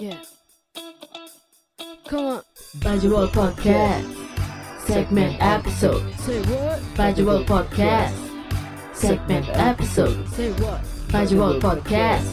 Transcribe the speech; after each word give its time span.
Yeah. 0.00 0.16
Come 2.08 2.24
on. 2.24 2.42
Bajul 2.80 3.28
Podcast. 3.36 4.08
Segment 4.88 5.36
episode. 5.44 6.00
Say 6.24 6.40
what? 6.48 6.80
Bajul 6.96 7.44
Podcast. 7.44 8.16
Segment 8.96 9.44
episode. 9.52 10.16
Say 10.32 10.52
what? 10.56 10.80
Bajul 11.12 11.60
Podcast. 11.60 12.24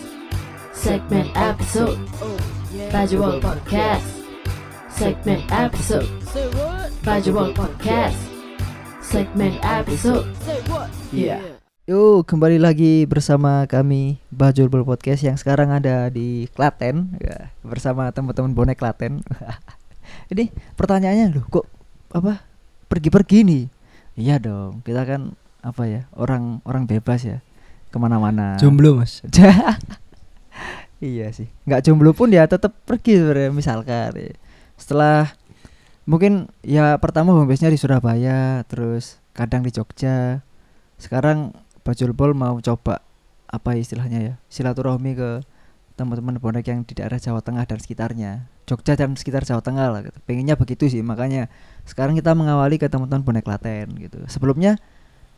Segment 0.72 1.28
episode. 1.36 2.00
Oh, 2.24 2.40
yeah. 2.72 2.88
Bajul 2.88 3.44
Podcast. 3.44 4.08
Segment 4.88 5.44
episode. 5.52 6.08
Say 6.32 6.48
what? 6.56 6.88
Bajul 7.04 7.52
Podcast. 7.52 8.16
Segment 9.04 9.60
episode. 9.60 10.24
Say 10.48 10.62
what? 10.72 10.88
Yeah. 11.12 11.57
Yuk 11.88 12.28
kembali 12.28 12.60
lagi 12.60 13.08
bersama 13.08 13.64
kami 13.64 14.20
Bajul 14.28 14.68
Bol 14.68 14.84
Podcast 14.84 15.24
yang 15.24 15.40
sekarang 15.40 15.72
ada 15.72 16.12
di 16.12 16.52
Klaten 16.52 17.16
ya, 17.16 17.56
bersama 17.64 18.12
teman-teman 18.12 18.52
bonek 18.52 18.76
Klaten. 18.76 19.24
Ini 20.36 20.52
pertanyaannya 20.76 21.32
loh 21.32 21.48
kok 21.48 21.64
apa 22.12 22.44
pergi-pergi 22.92 23.48
nih? 23.48 23.64
Iya 24.20 24.36
dong 24.36 24.84
kita 24.84 25.08
kan 25.08 25.32
apa 25.64 25.88
ya 25.88 26.12
orang 26.20 26.60
orang 26.68 26.92
bebas 26.92 27.24
ya 27.24 27.40
ke 27.88 27.96
mana-mana. 27.96 28.60
Jomblo 28.60 29.00
mas 29.00 29.24
iya 31.00 31.32
sih 31.32 31.48
nggak 31.72 31.88
jomblo 31.88 32.12
pun 32.12 32.36
ya 32.36 32.52
tetap 32.52 32.84
pergi 32.84 33.16
sebenarnya 33.16 33.56
misalkan 33.56 34.12
ya. 34.12 34.36
setelah 34.76 35.32
mungkin 36.04 36.52
ya 36.68 37.00
pertama 37.00 37.32
home 37.32 37.48
base-nya 37.48 37.72
di 37.72 37.80
Surabaya 37.80 38.68
terus 38.68 39.24
kadang 39.32 39.64
di 39.64 39.72
Jogja 39.72 40.44
sekarang 41.00 41.54
Bajul 41.88 42.12
Bol 42.12 42.36
mau 42.36 42.60
coba 42.60 43.00
apa 43.48 43.80
istilahnya 43.80 44.20
ya 44.20 44.34
silaturahmi 44.52 45.16
ke 45.16 45.40
teman-teman 45.96 46.36
bonek 46.36 46.68
yang 46.68 46.84
di 46.84 46.92
daerah 46.92 47.16
Jawa 47.16 47.40
Tengah 47.40 47.64
dan 47.64 47.80
sekitarnya. 47.80 48.52
Jogja 48.68 49.00
dan 49.00 49.16
sekitar 49.16 49.48
Jawa 49.48 49.64
Tengah 49.64 49.88
lah 49.88 50.02
gitu. 50.04 50.20
pengennya 50.28 50.60
begitu 50.60 50.92
sih 50.92 51.00
makanya 51.00 51.48
sekarang 51.88 52.20
kita 52.20 52.36
mengawali 52.36 52.76
ke 52.76 52.92
teman-teman 52.92 53.24
bonek 53.24 53.48
Klaten 53.48 53.96
gitu. 53.96 54.20
Sebelumnya 54.28 54.76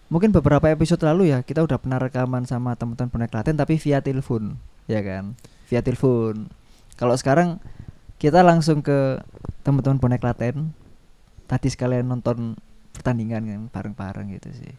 mungkin 0.09 0.33
beberapa 0.33 0.65
episode 0.73 1.05
lalu 1.05 1.29
ya 1.29 1.45
kita 1.45 1.61
udah 1.61 1.77
pernah 1.77 2.01
rekaman 2.01 2.49
sama 2.49 2.73
teman-teman 2.73 3.13
bonek 3.13 3.29
Klaten 3.29 3.53
tapi 3.53 3.77
via 3.77 4.01
telepon 4.01 4.57
ya 4.89 5.05
kan? 5.05 5.37
Via 5.69 5.85
telepon. 5.85 6.49
Kalau 6.97 7.13
sekarang 7.13 7.61
kita 8.17 8.41
langsung 8.41 8.81
ke 8.81 9.21
teman-teman 9.61 10.01
bonek 10.01 10.25
Klaten. 10.25 10.73
Tadi 11.45 11.69
sekalian 11.69 12.09
nonton 12.09 12.57
pertandingan 12.97 13.45
kan 13.45 13.61
bareng-bareng 13.69 14.33
gitu 14.33 14.49
sih. 14.57 14.73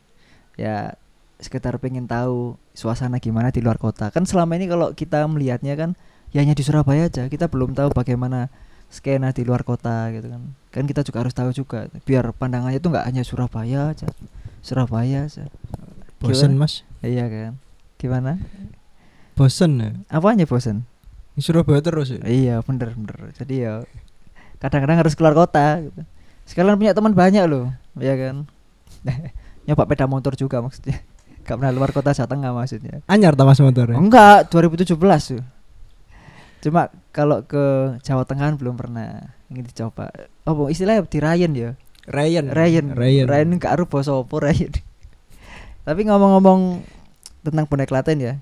Ya 0.59 0.99
sekitar 1.41 1.81
pengen 1.81 2.05
tahu 2.05 2.61
suasana 2.77 3.17
gimana 3.19 3.49
di 3.49 3.65
luar 3.65 3.81
kota. 3.81 4.13
Kan 4.13 4.29
selama 4.29 4.61
ini 4.61 4.69
kalau 4.69 4.93
kita 4.93 5.25
melihatnya 5.25 5.75
kan 5.75 5.91
ya 6.31 6.45
hanya 6.45 6.53
di 6.53 6.63
Surabaya 6.63 7.09
aja. 7.09 7.27
Kita 7.27 7.49
belum 7.49 7.73
tahu 7.73 7.91
bagaimana 7.97 8.53
skena 8.93 9.33
di 9.33 9.43
luar 9.43 9.65
kota 9.65 10.13
gitu 10.13 10.29
kan. 10.29 10.43
Kan 10.71 10.85
kita 10.85 11.01
juga 11.03 11.25
harus 11.25 11.35
tahu 11.35 11.51
juga 11.57 11.89
biar 12.05 12.31
pandangannya 12.37 12.79
itu 12.79 12.87
nggak 12.93 13.07
hanya 13.09 13.23
Surabaya 13.25 13.91
aja. 13.91 14.07
Surabaya 14.61 15.27
aja. 15.27 15.49
Bosen 16.21 16.55
Gimana? 16.55 16.69
mas? 16.69 16.85
Iya 17.01 17.25
kan. 17.27 17.53
Gimana? 17.97 18.33
Bosen 19.35 19.73
ya? 19.81 19.91
Apanya 20.13 20.45
bosen? 20.45 20.85
Di 21.33 21.41
Surabaya 21.41 21.81
terus 21.81 22.13
ya? 22.13 22.21
Iya 22.29 22.61
bener 22.61 22.93
bener. 22.93 23.33
Jadi 23.33 23.65
ya 23.65 23.81
kadang-kadang 24.61 25.01
harus 25.01 25.17
keluar 25.17 25.33
kota 25.33 25.81
gitu. 25.81 26.05
sekalian 26.45 26.77
punya 26.77 26.93
teman 26.93 27.17
banyak 27.17 27.49
loh 27.49 27.73
ya 27.97 28.13
kan. 28.19 28.45
Nyoba 29.65 29.89
peda 29.89 30.05
motor 30.05 30.37
juga 30.37 30.61
maksudnya 30.61 31.01
gak 31.51 31.59
pernah 31.59 31.75
luar 31.75 31.91
kota 31.91 32.15
Jawa 32.15 32.31
Tengah 32.31 32.51
maksudnya. 32.55 33.03
Anyar 33.11 33.35
tak 33.35 33.43
mas 33.43 33.59
motor 33.59 33.91
ya? 33.91 33.99
Enggak 33.99 34.47
2017 34.55 34.95
tuh 34.95 35.43
cuma 36.61 36.93
kalau 37.11 37.41
ke 37.43 37.97
Jawa 38.05 38.23
Tengah 38.29 38.55
belum 38.55 38.77
pernah 38.77 39.35
ingin 39.51 39.67
dicoba. 39.67 40.13
Oh 40.47 40.71
istilahnya 40.71 41.03
di 41.09 41.19
Ryan 41.19 41.53
ya? 41.57 41.71
Ryan. 42.07 42.53
Ryan. 42.53 42.87
Ryan. 42.95 43.27
Ryan 43.27 43.49
gak 43.59 43.73
aru 43.81 43.85
basa 43.91 44.15
apa 44.15 44.37
Ryan. 44.39 44.73
Tapi 45.89 46.01
ngomong-ngomong 46.07 46.85
tentang 47.43 47.65
bonek 47.67 47.89
Klaten 47.91 48.21
ya. 48.21 48.35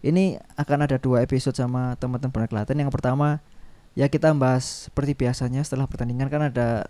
Ini 0.00 0.40
akan 0.56 0.88
ada 0.88 0.96
dua 0.96 1.22
episode 1.22 1.54
sama 1.54 1.94
teman-teman 2.00 2.32
bonek 2.32 2.50
Klaten. 2.50 2.80
Yang 2.80 2.90
pertama 2.90 3.44
ya 3.92 4.08
kita 4.08 4.32
bahas 4.34 4.88
seperti 4.90 5.12
biasanya 5.14 5.60
setelah 5.62 5.84
pertandingan 5.86 6.32
kan 6.32 6.48
ada 6.48 6.88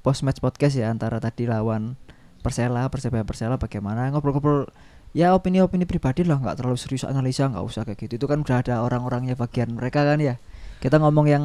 post 0.00 0.24
match 0.26 0.40
podcast 0.40 0.74
ya 0.76 0.88
antara 0.90 1.22
tadi 1.22 1.46
lawan 1.46 1.94
Persela 2.42 2.90
Persebaya 2.90 3.22
Persela 3.22 3.60
bagaimana? 3.60 4.10
Ngobrol-ngobrol 4.10 4.66
ya 5.12 5.36
opini-opini 5.36 5.84
pribadi 5.84 6.24
lah 6.24 6.40
nggak 6.40 6.60
terlalu 6.60 6.80
serius 6.80 7.04
analisa 7.04 7.48
nggak 7.48 7.64
usah 7.64 7.82
kayak 7.84 8.08
gitu. 8.08 8.20
Itu 8.20 8.26
kan 8.28 8.44
udah 8.44 8.64
ada 8.64 8.74
orang-orangnya 8.84 9.36
bagian 9.36 9.72
mereka 9.76 10.04
kan 10.04 10.18
ya. 10.20 10.40
Kita 10.80 10.98
ngomong 10.98 11.26
yang 11.28 11.44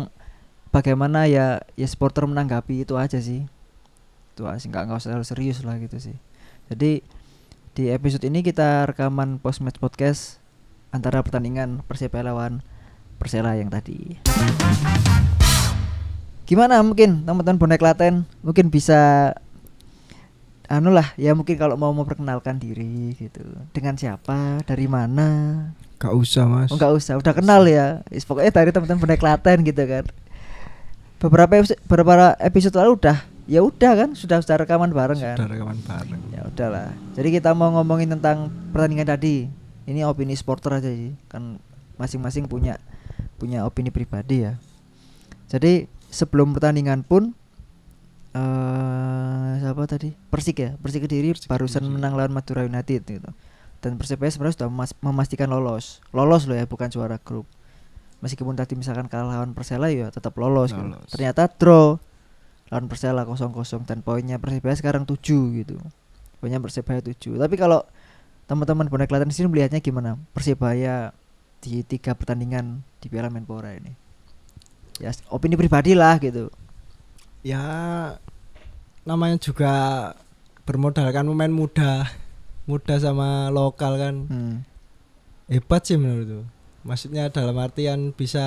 bagaimana 0.72 1.28
ya 1.28 1.62
ya 1.76 1.88
supporter 1.88 2.24
menanggapi 2.28 2.88
itu 2.88 2.96
aja 2.96 3.20
sih. 3.20 3.46
Itu 4.34 4.48
sih, 4.58 4.68
nggak 4.72 4.84
nggak 4.88 4.98
usah 5.00 5.10
terlalu 5.14 5.28
serius 5.28 5.62
lah 5.68 5.76
gitu 5.80 6.00
sih. 6.00 6.16
Jadi 6.68 7.04
di 7.78 7.84
episode 7.94 8.26
ini 8.26 8.42
kita 8.42 8.90
rekaman 8.90 9.38
post 9.38 9.62
match 9.62 9.78
podcast 9.78 10.42
antara 10.90 11.22
pertandingan 11.22 11.86
Persebaya 11.86 12.34
lawan 12.34 12.66
Persela 13.22 13.54
yang 13.54 13.70
tadi. 13.70 14.18
Gimana? 16.48 16.80
Mungkin 16.80 17.28
teman-teman 17.28 17.60
bonek 17.60 17.84
Klaten 17.84 18.24
mungkin 18.40 18.72
bisa 18.72 19.34
anu 20.68 20.92
lah 20.92 21.16
ya 21.16 21.32
mungkin 21.32 21.56
kalau 21.56 21.80
mau 21.80 21.96
memperkenalkan 21.96 22.60
diri 22.60 23.16
gitu. 23.16 23.44
Dengan 23.72 23.96
siapa? 23.96 24.60
Dari 24.68 24.88
mana? 24.88 25.28
Gak 25.98 26.14
usah 26.14 26.46
mas. 26.46 26.70
Oh 26.70 26.78
nggak 26.78 26.94
usah 26.94 27.18
udah 27.18 27.34
kenal 27.34 27.66
ya. 27.66 28.06
Is, 28.14 28.28
pokoknya 28.28 28.52
dari 28.54 28.70
teman-teman 28.70 29.02
bonek 29.02 29.20
Klaten 29.24 29.64
gitu 29.66 29.84
kan. 29.88 30.06
Beberapa 31.18 31.58
episode, 31.58 31.80
beberapa 31.90 32.38
episode 32.38 32.76
lalu 32.78 32.92
udah 33.02 33.18
ya 33.48 33.64
udah 33.64 33.92
kan 33.96 34.10
sudah 34.14 34.44
sudah 34.44 34.62
rekaman 34.62 34.92
bareng 34.94 35.18
kan. 35.18 35.38
Sudah 35.40 35.50
rekaman 35.50 35.80
bareng. 35.82 36.22
Ya 36.36 36.42
udahlah. 36.46 36.92
Jadi 37.18 37.30
kita 37.34 37.56
mau 37.56 37.74
ngomongin 37.74 38.14
tentang 38.14 38.52
pertandingan 38.70 39.08
tadi. 39.10 39.50
Ini 39.88 40.04
opini 40.04 40.36
supporter 40.36 40.78
aja 40.78 40.92
sih. 40.92 41.16
Kan 41.32 41.58
masing-masing 41.98 42.46
punya 42.46 42.78
punya 43.40 43.64
opini 43.64 43.90
pribadi 43.90 44.46
ya. 44.46 44.60
Jadi 45.48 45.88
sebelum 46.12 46.52
pertandingan 46.54 47.08
pun 47.08 47.34
eh 48.38 49.52
siapa 49.60 49.84
tadi? 49.90 50.14
Persik 50.30 50.58
ya? 50.58 50.70
Persik 50.78 51.10
Kediri 51.10 51.34
Persik 51.34 51.50
barusan 51.50 51.84
Kediri. 51.84 51.94
menang 51.98 52.14
lawan 52.14 52.32
Madura 52.32 52.64
United 52.64 53.02
gitu. 53.04 53.30
Dan 53.78 53.98
Persebaya 53.98 54.30
sebenarnya 54.30 54.56
sudah 54.58 54.70
memas- 54.70 54.98
memastikan 55.02 55.50
lolos. 55.50 56.02
Lolos 56.14 56.46
loh 56.46 56.58
ya 56.58 56.66
bukan 56.66 56.90
juara 56.90 57.18
grup. 57.22 57.46
Meskipun 58.22 58.58
tadi 58.58 58.74
misalkan 58.74 59.06
kalah 59.06 59.38
lawan 59.38 59.54
Persela 59.54 59.94
ya 59.94 60.10
tetap 60.10 60.34
lolos, 60.38 60.74
gitu. 60.74 60.82
Lolos. 60.82 61.10
ternyata 61.10 61.46
draw 61.50 62.02
lawan 62.68 62.86
Persela 62.90 63.22
0-0 63.24 63.86
dan 63.86 64.02
poinnya 64.02 64.42
Persebaya 64.42 64.74
sekarang 64.74 65.06
7 65.06 65.18
gitu. 65.54 65.78
Poinnya 66.42 66.58
Persebaya 66.58 67.02
7 67.02 67.38
tapi 67.38 67.56
kalau 67.56 67.86
teman-teman 68.50 68.90
bonek 68.90 69.10
Klaten 69.10 69.30
sini 69.30 69.46
melihatnya 69.50 69.82
gimana? 69.82 70.18
Persebaya 70.34 71.14
di 71.62 71.82
tiga 71.86 72.18
pertandingan 72.18 72.82
di 73.02 73.08
Piala 73.10 73.30
Menpora 73.30 73.74
ini. 73.78 73.94
Ya 74.98 75.14
opini 75.30 75.54
pribadi 75.54 75.94
lah 75.94 76.18
gitu 76.18 76.50
Ya 77.48 77.64
Namanya 79.08 79.40
juga 79.40 79.74
Bermodalkan 80.68 81.24
pemain 81.24 81.48
muda. 81.48 82.12
Muda 82.68 83.00
sama 83.00 83.48
lokal 83.48 83.96
kan. 83.96 84.16
Hmm. 84.28 84.56
Hebat 85.48 85.88
sih 85.88 85.96
menurut 85.96 86.28
tuh 86.28 86.46
Maksudnya 86.84 87.32
dalam 87.32 87.56
artian 87.56 88.12
bisa 88.12 88.44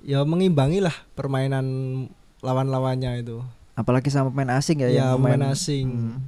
Ya 0.00 0.24
mengimbangi 0.24 0.80
lah 0.80 0.96
Permainan 1.12 1.66
Lawan-lawannya 2.40 3.20
itu. 3.20 3.44
Apalagi 3.76 4.08
sama 4.08 4.32
pemain 4.32 4.56
asing 4.56 4.80
ya 4.80 4.88
Ya, 4.88 5.06
pemain 5.12 5.36
main- 5.36 5.52
asing. 5.52 5.86
Hmm. 5.92 6.18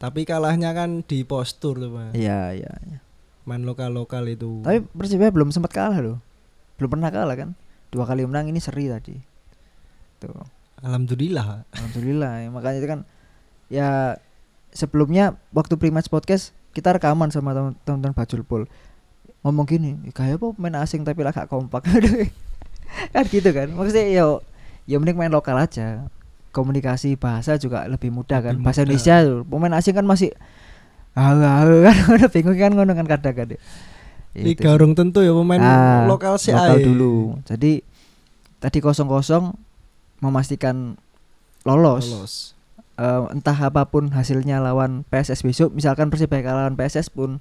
Tapi 0.00 0.24
kalahnya 0.24 0.72
kan 0.72 1.04
di 1.04 1.26
postur 1.28 1.76
tuh 1.76 1.92
mas 1.92 2.12
iya 2.16 2.52
iya 2.56 2.72
iya. 2.88 2.98
Main 3.44 3.64
lokal-lokal 3.64 4.24
itu. 4.28 4.60
Tapi 4.64 4.84
Persebaya 4.92 5.28
belum 5.28 5.52
sempat 5.52 5.72
kalah 5.72 6.00
loh. 6.00 6.18
Belum 6.80 6.96
pernah 6.96 7.12
kalah 7.12 7.36
kan. 7.36 7.52
Dua 7.92 8.04
kali 8.04 8.24
menang 8.24 8.48
ini 8.48 8.60
seri 8.60 8.86
tadi 8.88 9.29
tuh 10.20 10.36
Alhamdulillah. 10.80 11.64
Alhamdulillah 11.72 12.32
ya, 12.40 12.48
makanya 12.48 12.78
itu 12.78 12.88
kan 12.88 13.00
ya 13.68 13.88
sebelumnya 14.70 15.36
waktu 15.50 15.76
pre-match 15.76 16.08
podcast 16.08 16.52
kita 16.70 16.94
rekaman 16.94 17.28
sama 17.28 17.52
teman- 17.52 17.76
teman-teman 17.82 18.14
Bajul 18.14 18.40
Pol 18.40 18.64
ngomong 19.40 19.64
gini 19.64 19.96
"Ih, 20.04 20.12
kayak 20.12 20.40
apa 20.40 20.52
pemain 20.52 20.80
asing 20.80 21.00
tapi 21.02 21.20
lah 21.20 21.32
gak 21.32 21.48
kompak. 21.48 21.84
Kan 23.14 23.24
gitu 23.26 23.54
kan. 23.54 23.70
Maksudnya 23.70 24.08
yo 24.10 24.42
ya 24.84 24.98
mending 24.98 25.14
main 25.14 25.30
lokal 25.30 25.54
aja. 25.54 26.10
Komunikasi 26.50 27.14
bahasa 27.14 27.54
juga 27.54 27.86
lebih 27.86 28.10
mudah 28.10 28.42
kan. 28.42 28.58
Lebih 28.58 28.66
bahasa 28.66 28.82
mudah. 28.82 28.90
Indonesia 28.90 29.14
tuh 29.22 29.38
pemain 29.46 29.74
asing 29.78 29.94
kan 29.94 30.02
masih 30.02 30.30
halo 31.14 31.46
halo 31.46 31.76
kan. 31.86 31.96
Udah 32.18 32.28
bingung 32.28 32.58
kan 32.58 32.74
ngono 32.74 32.92
kan 32.92 33.06
kadang-kadang. 33.06 33.60
Sih. 34.30 34.54
urung 34.66 34.94
tentu 34.94 35.22
ya 35.22 35.30
pemain 35.30 35.62
Ah, 35.62 36.02
lokal 36.06 36.34
sih 36.36 36.50
lokal 36.50 36.82
dulu. 36.82 37.38
Jadi 37.46 37.86
tadi 38.58 38.78
kosong 38.78 39.06
kosong 39.06 39.54
memastikan 40.20 41.00
lolos, 41.64 42.08
Lolos. 42.08 42.34
Eh, 43.00 43.22
entah 43.32 43.56
apa 43.56 43.88
pun 43.88 44.12
hasilnya 44.12 44.60
lawan 44.60 45.08
PSS 45.08 45.40
besok 45.40 45.72
misalkan 45.72 46.12
Persibaya 46.12 46.44
kalah 46.44 46.68
lawan 46.68 46.76
PSS 46.76 47.08
pun 47.08 47.40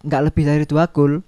nggak 0.00 0.32
lebih 0.32 0.48
dari 0.48 0.64
dua 0.64 0.88
gol 0.88 1.20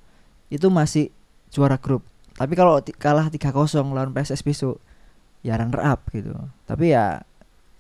itu 0.49 0.73
masih 0.73 1.13
juara 1.53 1.77
grup. 1.77 2.01
Tapi 2.41 2.57
kalau 2.57 2.81
kalah 2.81 3.29
3-0 3.29 3.53
lawan 3.93 4.17
PSS 4.17 4.41
besok 4.41 4.81
ya 5.45 5.61
runner 5.61 5.77
up 5.77 6.09
gitu. 6.09 6.33
Tapi 6.65 6.97
ya 6.97 7.21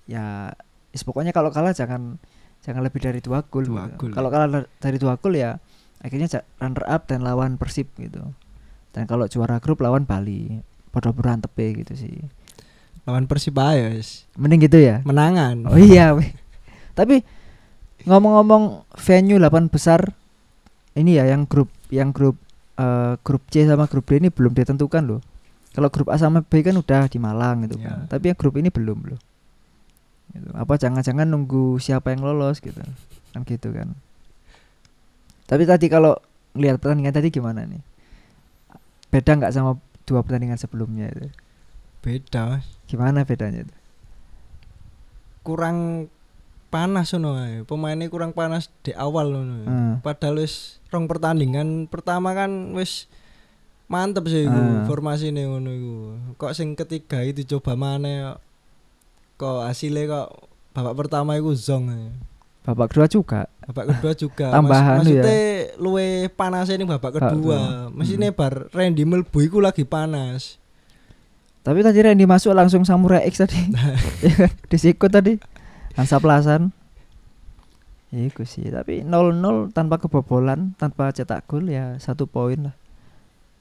ya 0.05 0.53
is 0.93 1.00
pokoknya 1.00 1.32
kalau 1.32 1.49
kalah 1.49 1.73
jangan 1.73 2.20
jangan 2.61 2.85
lebih 2.85 3.00
dari 3.00 3.25
dua 3.25 3.41
gol 3.49 3.65
gitu. 3.73 4.12
kalau 4.12 4.29
kalah 4.29 4.69
dari 4.85 5.00
dua 5.00 5.17
gol 5.17 5.32
ya 5.32 5.56
akhirnya 6.05 6.44
runner 6.61 6.85
up 6.85 7.09
dan 7.09 7.25
lawan 7.25 7.56
Persib 7.56 7.88
gitu. 7.97 8.37
Dan 8.93 9.09
kalau 9.09 9.25
juara 9.25 9.65
grup 9.65 9.81
lawan 9.81 10.05
Bali 10.05 10.61
pada 10.93 11.09
berantem 11.09 11.49
gitu 11.56 11.97
sih 11.97 12.20
lawan 13.08 13.25
Persibaya 13.25 13.88
mending 14.37 14.69
gitu 14.69 14.76
ya? 14.76 15.00
Menangan. 15.08 15.64
Oh 15.64 15.81
iya 15.81 16.12
tapi 16.93 17.25
ngomong-ngomong 18.05 18.84
venue 19.00 19.40
8 19.40 19.72
besar 19.72 20.12
ini 20.93 21.16
ya 21.16 21.25
yang 21.25 21.49
grup 21.49 21.72
yang 21.88 22.12
grup 22.12 22.37
eh, 22.76 23.16
grup 23.25 23.40
C 23.49 23.64
sama 23.64 23.88
grup 23.88 24.05
D 24.05 24.20
ini 24.20 24.28
belum 24.28 24.52
ditentukan 24.52 25.08
loh. 25.08 25.25
Kalau 25.72 25.88
grup 25.88 26.12
A 26.12 26.20
sama 26.20 26.44
B 26.44 26.60
kan 26.60 26.76
udah 26.76 27.08
di 27.08 27.16
Malang 27.16 27.64
gitu. 27.64 27.81
Kan 27.81 28.05
Ya. 28.05 28.10
tapi 28.12 28.28
yang 28.28 28.37
grup 28.37 28.60
ini 28.60 28.69
belum 28.69 29.08
loh. 29.08 29.20
Gitu. 30.28 30.52
apa 30.52 30.76
jangan-jangan 30.76 31.25
nunggu 31.25 31.81
siapa 31.81 32.12
yang 32.12 32.20
lolos 32.20 32.60
gitu. 32.60 32.76
Kan 33.32 33.40
gitu 33.49 33.72
kan. 33.72 33.96
Tapi 35.49 35.64
tadi 35.64 35.88
kalau 35.88 36.20
lihat 36.52 36.76
pertandingan 36.76 37.16
tadi 37.16 37.32
gimana 37.32 37.64
nih? 37.64 37.81
Beda 39.08 39.32
nggak 39.32 39.55
sama 39.56 39.81
dua 40.05 40.20
pertandingan 40.20 40.60
sebelumnya 40.60 41.08
itu 41.08 41.32
beda 42.08 42.64
gimana 42.88 43.20
bedanya 43.22 43.62
itu 43.62 43.75
kurang 45.44 46.08
panas 46.69 47.12
ngono. 47.12 47.64
Pemainnya 47.64 48.08
kurang 48.08 48.32
panas 48.32 48.69
di 48.82 48.93
awal 48.93 49.32
ngono. 49.32 49.56
Hmm. 49.64 49.94
Padahal 50.00 50.40
wis 50.40 50.76
rong 50.88 51.08
pertandingan 51.08 51.88
pertama 51.88 52.32
kan 52.32 52.76
wis 52.76 53.08
mantep 53.88 54.28
sih 54.28 54.44
Hmm. 54.44 54.84
formasine 54.84 55.49
ngono 55.49 55.70
iku. 55.72 55.94
Kok 56.37 56.52
sing 56.52 56.76
ketiga 56.76 57.25
itu 57.25 57.44
coba 57.49 57.72
mana 57.75 58.37
kok 59.40 59.64
hasilnya 59.64 60.05
kok 60.05 60.28
babak 60.75 60.94
pertama 60.99 61.38
iku 61.38 61.55
zong 61.55 61.88
babak 62.66 62.93
kedua 62.93 63.08
juga 63.08 63.40
Babak 63.64 63.96
kedua 63.96 64.12
juga 64.12 64.46
Tambahan 64.58 65.00
Mas, 65.00 65.08
ya. 65.08 65.22
maksudnya 65.25 65.40
luwe 65.81 66.08
panas 66.28 66.69
ini 66.69 66.84
babak 66.84 67.16
kedua. 67.16 67.88
Mesine 67.88 68.28
bar 68.28 68.69
Randy 68.76 69.08
Melbu 69.08 69.38
iku 69.40 69.64
lagi 69.64 69.88
panas. 69.88 70.60
Tapi 71.69 71.85
tadi 71.85 72.00
Randy 72.00 72.25
masuk 72.25 72.56
langsung 72.56 72.88
Samurai 72.88 73.29
X 73.29 73.44
tadi. 73.44 73.61
Disikut 74.73 75.12
tadi. 75.12 75.37
Hansa 76.00 76.17
Plasan. 76.17 76.73
Iku 78.09 78.49
sih, 78.49 78.73
tapi 78.73 79.05
0-0 79.05 79.69
tanpa 79.76 80.00
kebobolan, 80.00 80.73
tanpa 80.81 81.12
cetak 81.12 81.44
gol 81.44 81.69
ya 81.69 82.00
satu 82.00 82.25
poin 82.25 82.56
lah. 82.56 82.75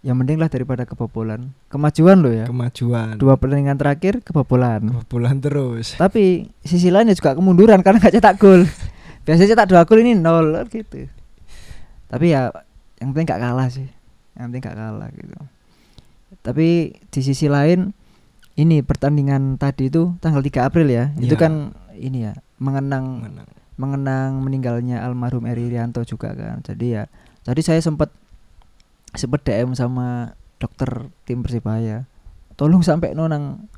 Ya 0.07 0.15
mending 0.15 0.39
lah 0.39 0.47
daripada 0.47 0.87
kebobolan. 0.87 1.51
Kemajuan 1.67 2.23
loh 2.23 2.31
ya. 2.31 2.47
Kemajuan. 2.47 3.19
Dua 3.19 3.35
pertandingan 3.35 3.75
terakhir 3.75 4.23
kebobolan. 4.23 4.87
bulan 5.11 5.43
terus. 5.43 5.99
Tapi 5.99 6.47
sisi 6.63 6.87
lain 6.87 7.11
ya 7.11 7.15
juga 7.19 7.35
kemunduran 7.35 7.83
karena 7.83 7.99
nggak 7.99 8.15
cetak 8.15 8.39
gol. 8.39 8.63
Biasanya 9.27 9.51
cetak 9.51 9.67
dua 9.67 9.83
gol 9.83 9.99
ini 9.99 10.15
nol 10.15 10.55
gitu. 10.71 11.11
Tapi 12.07 12.31
ya 12.31 12.55
yang 13.03 13.11
penting 13.11 13.27
nggak 13.35 13.41
kalah 13.43 13.67
sih. 13.67 13.91
Yang 14.39 14.45
penting 14.47 14.61
nggak 14.63 14.77
kalah 14.79 15.09
gitu. 15.11 15.35
Tapi 16.39 16.67
di 17.11 17.19
sisi 17.19 17.51
lain 17.51 17.96
ini 18.57 18.81
pertandingan 18.81 19.55
tadi 19.55 19.87
itu 19.87 20.17
tanggal 20.17 20.41
3 20.41 20.65
April 20.65 20.87
ya. 20.87 21.13
Itu 21.15 21.33
Ya. 21.33 21.39
kan 21.39 21.53
ini 21.93 22.25
ya 22.25 22.33
mengenang 22.57 23.21
Menang. 23.21 23.47
mengenang 23.75 24.31
meninggalnya 24.41 24.97
almarhum 24.99 25.45
Eri 25.45 25.69
Rianto 25.69 26.01
juga 26.01 26.33
kan. 26.33 26.59
Jadi 26.61 26.85
ya 26.91 27.05
tadi 27.41 27.61
saya 27.61 27.77
sempat 27.77 28.09
sempat 29.13 29.41
DM 29.41 29.71
sama 29.71 30.33
dokter 30.57 30.89
tim 31.23 31.41
Persibaya. 31.41 32.09
Tolong 32.53 32.81
sampai 32.81 33.13
nonang 33.13 33.69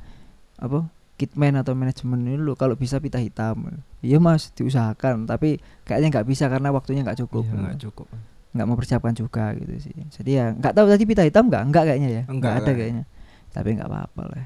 apa 0.56 0.88
kitman 1.16 1.52
atau 1.54 1.76
manajemen 1.76 2.24
ini 2.24 2.36
lo 2.36 2.56
kalau 2.56 2.74
bisa 2.74 2.96
pita 2.98 3.20
hitam. 3.20 3.84
Iya 4.00 4.18
mas 4.18 4.52
diusahakan 4.54 5.28
tapi 5.28 5.60
kayaknya 5.84 6.08
nggak 6.14 6.26
bisa 6.26 6.48
karena 6.48 6.72
waktunya 6.72 7.04
nggak 7.04 7.20
cukup. 7.20 7.44
Iya, 7.44 7.56
nggak 7.60 7.80
cukup. 7.82 8.08
nggak 8.50 8.66
mempersiapkan 8.66 9.14
juga 9.14 9.54
gitu 9.54 9.78
sih. 9.78 9.94
Jadi 10.10 10.32
ya 10.34 10.50
nggak 10.50 10.74
tahu 10.74 10.88
tadi 10.88 11.04
pita 11.04 11.22
hitam 11.22 11.46
nggak 11.46 11.64
nggak 11.70 11.84
kayaknya 11.86 12.10
ya. 12.10 12.24
Enggak, 12.24 12.34
Nggak 12.34 12.50
ada 12.50 12.60
enggak. 12.64 12.76
kayaknya. 12.80 13.04
Tapi 13.52 13.70
nggak 13.76 13.88
apa-apa 13.88 14.24
lah. 14.26 14.46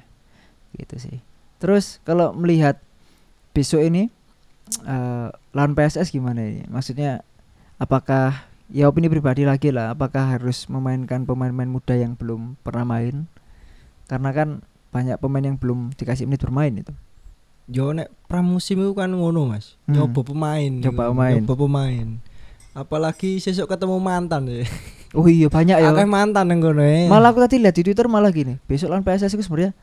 Gitu 0.74 0.96
sih. 0.98 1.18
Terus 1.62 2.02
kalau 2.04 2.34
melihat 2.36 2.82
besok 3.54 3.86
ini 3.86 4.10
eh 4.84 5.30
lawan 5.54 5.78
PSS 5.78 6.10
gimana 6.10 6.42
ini? 6.42 6.66
Maksudnya 6.68 7.22
apakah 7.78 8.48
ya 8.74 8.90
opini 8.90 9.12
pribadi 9.12 9.46
lagi 9.46 9.70
lah, 9.70 9.94
apakah 9.94 10.40
harus 10.40 10.66
memainkan 10.66 11.28
pemain-pemain 11.30 11.70
muda 11.70 11.94
yang 11.94 12.18
belum 12.18 12.58
pernah 12.66 12.88
main? 12.88 13.30
Karena 14.10 14.34
kan 14.34 14.66
banyak 14.90 15.18
pemain 15.22 15.46
yang 15.46 15.58
belum 15.58 15.94
dikasih 15.94 16.26
menit 16.26 16.42
bermain 16.42 16.74
itu. 16.74 16.94
Yo 17.72 17.96
nek 17.96 18.12
pramusim 18.28 18.84
itu 18.84 18.92
kan 18.92 19.08
ngono 19.14 19.48
Mas. 19.48 19.80
Hmm. 19.88 19.96
Nyoba 19.96 20.22
pemain. 20.26 20.72
Nyoba 20.84 21.04
iku, 21.08 21.12
pemain. 21.16 21.40
Nyoba 21.40 21.56
pemain. 21.56 22.08
Apalagi 22.74 23.38
sesuk 23.40 23.70
ketemu 23.70 24.02
mantan 24.02 24.50
sih. 24.50 24.66
Oh 25.14 25.30
iya 25.30 25.46
banyak 25.48 25.78
ya. 25.78 25.94
Akeh 25.94 26.10
mantan 26.10 26.50
yang 26.50 26.60
ngono 26.60 26.82
eh. 26.82 27.06
Malah 27.06 27.32
aku 27.32 27.40
tadi 27.46 27.62
lihat 27.62 27.78
di 27.78 27.86
Twitter 27.86 28.10
malah 28.10 28.34
gini, 28.34 28.58
besok 28.66 28.90
lawan 28.90 29.06
PSS 29.06 29.38
itu 29.38 29.46
sebenarnya 29.46 29.78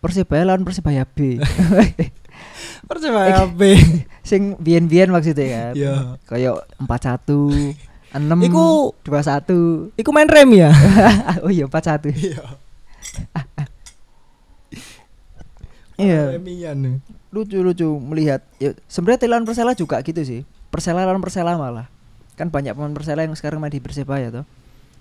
Persibaya 0.00 0.42
lawan 0.44 0.62
Persibaya 0.62 1.02
B. 1.08 1.40
Persebaya 2.88 3.48
B. 3.48 3.74
Sing 4.22 4.54
biyen-biyen 4.60 5.10
maksudnya 5.10 5.46
kan. 5.48 5.72
Iya. 5.74 5.94
Kayak 6.28 6.54
41 6.78 7.76
6 8.16 8.48
Iku 8.48 8.96
21. 9.04 9.92
iku 10.00 10.10
main 10.14 10.28
rem 10.30 10.50
ya. 10.56 10.70
oh 11.44 11.52
iya 11.52 11.68
41. 11.68 12.12
Iya. 12.14 12.44
Iya. 15.96 16.36
Remian. 16.36 17.00
Lucu-lucu 17.32 17.88
melihat. 18.04 18.44
Ya, 18.60 18.76
sebenarnya 18.84 19.32
lawan 19.32 19.48
Persela 19.48 19.72
juga 19.72 19.96
gitu 20.04 20.20
sih. 20.28 20.44
Persela 20.68 21.08
lawan 21.08 21.24
Persela 21.24 21.56
malah. 21.56 21.88
Kan 22.36 22.52
banyak 22.52 22.76
pemain 22.76 22.92
Persela 22.92 23.24
yang 23.24 23.32
sekarang 23.32 23.64
main 23.64 23.72
di 23.72 23.80
Persibaya 23.80 24.28
tuh. 24.28 24.44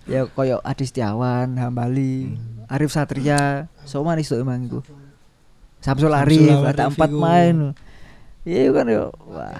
Ya 0.05 0.29
koyo 0.29 0.61
Adi 0.61 0.85
Setiawan, 0.85 1.57
Hambali, 1.57 2.37
Arif 2.69 2.93
Satria, 2.93 3.69
so 3.85 4.05
manis 4.05 4.29
tuh 4.29 4.41
emang 4.41 4.69
itu. 4.69 4.79
Samsul 5.81 6.13
Arif, 6.13 6.61
ada 6.61 6.89
empat 6.89 7.09
main. 7.09 7.73
Iya 8.45 8.69
kan 8.73 8.85
yo. 8.85 9.09
Wah. 9.29 9.57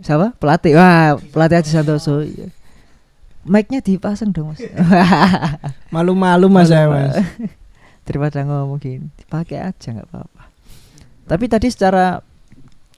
Siapa? 0.00 0.32
Pelatih. 0.40 0.76
Wah, 0.76 1.20
pelatih 1.20 1.60
Aji 1.60 1.70
Santoso. 1.72 2.24
Iya. 2.24 2.48
Mic-nya 3.48 3.80
dipasang 3.80 4.32
dong, 4.32 4.52
Mas. 4.52 4.60
Malu-malu 5.94 6.48
Mas 6.52 6.68
saya 6.68 6.88
Mas. 6.88 7.16
daripada 8.08 8.40
ngomong 8.40 8.80
gini 8.80 9.12
dipakai 9.20 9.60
aja 9.60 9.88
nggak 9.92 10.08
apa-apa 10.08 10.44
tapi 11.28 11.44
tadi 11.44 11.68
secara 11.68 12.24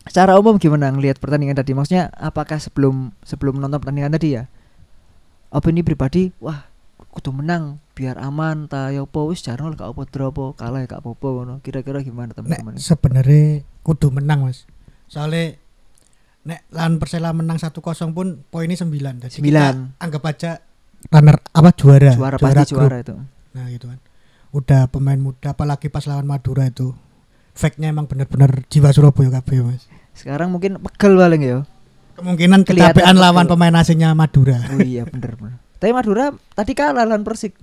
secara 0.07 0.39
umum 0.39 0.55
gimana 0.55 0.95
ngelihat 0.95 1.19
pertandingan 1.19 1.59
tadi 1.59 1.75
maksudnya 1.75 2.15
apakah 2.15 2.63
sebelum 2.63 3.11
sebelum 3.27 3.59
nonton 3.59 3.83
pertandingan 3.83 4.15
tadi 4.15 4.39
ya 4.39 4.47
opini 5.51 5.83
pribadi 5.83 6.31
wah 6.39 6.71
kudu 7.11 7.35
menang 7.35 7.83
biar 7.99 8.23
aman 8.23 8.71
ta 8.71 8.95
ya 8.95 9.03
apa 9.03 9.21
wis 9.27 9.43
jarang 9.43 9.75
gak 9.75 9.91
apa 9.91 10.07
apa 10.07 10.45
kalah 10.55 10.79
ya 10.81 10.87
gak 10.87 11.03
apa-apa 11.03 11.27
ngono 11.27 11.55
kira-kira 11.59 12.07
gimana 12.07 12.31
teman-teman 12.31 12.79
sebenarnya 12.79 13.67
kudu 13.83 14.15
menang 14.15 14.47
mas. 14.47 14.69
Soalnya 15.11 15.59
nek 16.47 16.65
lawan 16.73 16.97
Persela 17.03 17.35
menang 17.35 17.59
1-0 17.59 17.75
pun 18.17 18.47
poinnya 18.49 18.79
9 18.79 18.87
Jadi 18.87 19.27
kita 19.27 19.29
Sembilan. 19.29 19.75
anggap 20.01 20.23
aja 20.25 20.51
runner 21.11 21.37
apa 21.53 21.71
juara. 21.75 22.13
juara 22.15 22.37
pasti 22.39 22.73
grup. 22.73 22.87
juara 22.87 22.97
itu 23.03 23.15
Nah 23.51 23.65
gitu 23.75 23.91
kan. 23.91 23.99
Udah 24.55 24.87
pemain 24.87 25.19
muda 25.19 25.53
apalagi 25.53 25.91
pas 25.91 26.07
lawan 26.07 26.27
Madura 26.27 26.71
itu. 26.71 26.95
Fact-nya 27.59 27.91
emang 27.91 28.07
bener-bener 28.07 28.63
jiwa 28.71 28.95
Surabaya 28.95 29.43
kabeh 29.43 29.67
mas. 29.67 29.91
sekarang 30.11 30.51
mungkin 30.53 30.77
pegel 30.79 31.17
paling 31.17 31.43
ya 31.43 31.59
Kemungkinan 32.21 32.61
kecapean 32.69 33.17
lawan 33.17 33.49
betul. 33.49 33.57
pemain 33.57 33.75
asingnya 33.81 34.13
Madura. 34.13 34.61
oh 34.77 34.81
iya 34.85 35.09
bener 35.09 35.35
bener 35.41 35.57
tapi 35.81 35.97
Madura 35.97 36.37
tadi 36.53 36.73
kalah 36.77 37.09
lawan 37.09 37.25
Persik 37.25 37.57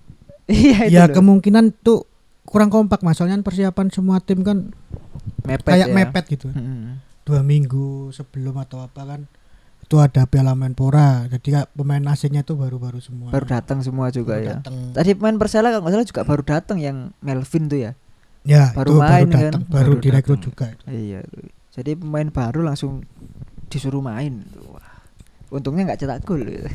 iya 0.50 0.86
itu 0.86 0.94
ya 0.94 1.06
loh. 1.10 1.18
kemungkinan 1.18 1.74
tuh 1.82 2.10
kurang 2.50 2.70
kompak 2.74 3.06
mas. 3.06 3.18
Soalnya 3.18 3.38
persiapan 3.40 3.94
semua 3.94 4.18
tim 4.18 4.42
kan 4.42 4.74
mepet 5.46 5.62
kayak 5.78 5.88
ya. 5.88 5.94
mepet 5.94 6.24
gitu. 6.26 6.50
Mm-mm. 6.50 6.98
Dua 7.22 7.46
minggu 7.46 8.10
sebelum 8.10 8.58
atau 8.58 8.82
apa 8.82 9.06
kan 9.06 9.20
itu 9.86 9.96
ada 10.02 10.26
Piala 10.26 10.58
Menpora. 10.58 11.30
Jadi 11.30 11.54
pemain 11.74 12.02
asingnya 12.10 12.42
tuh 12.42 12.58
baru-baru 12.58 12.98
semua. 12.98 13.30
baru 13.30 13.46
datang 13.46 13.78
semua 13.86 14.10
juga 14.10 14.38
Baru 14.38 14.46
ya 14.46 14.52
datang. 14.58 14.74
Tadi 14.94 15.10
pemain 15.14 15.36
Persela 15.38 15.70
kalau 15.70 15.82
nggak 15.86 15.94
salah 15.94 16.06
juga 16.10 16.22
baru 16.26 16.42
datang 16.42 16.78
yang 16.82 16.96
Melvin 17.22 17.64
tuh 17.70 17.78
ya. 17.78 17.92
Ya, 18.40 18.72
Baru 18.72 18.96
itu 18.96 19.04
main 19.04 19.28
baru 19.28 19.36
kan, 19.36 19.42
datang, 19.52 19.62
baru, 19.68 19.92
baru 19.94 20.02
direkrut 20.02 20.40
juga. 20.40 20.66
Iya. 20.88 21.20
Jadi 21.76 21.92
pemain 21.94 22.28
baru 22.32 22.64
langsung 22.66 23.04
disuruh 23.70 24.02
main. 24.02 24.42
Wah. 24.66 25.00
Untungnya 25.54 25.94
nggak 25.94 26.00
cetak 26.02 26.26
gol. 26.26 26.42
gitu. 26.42 26.66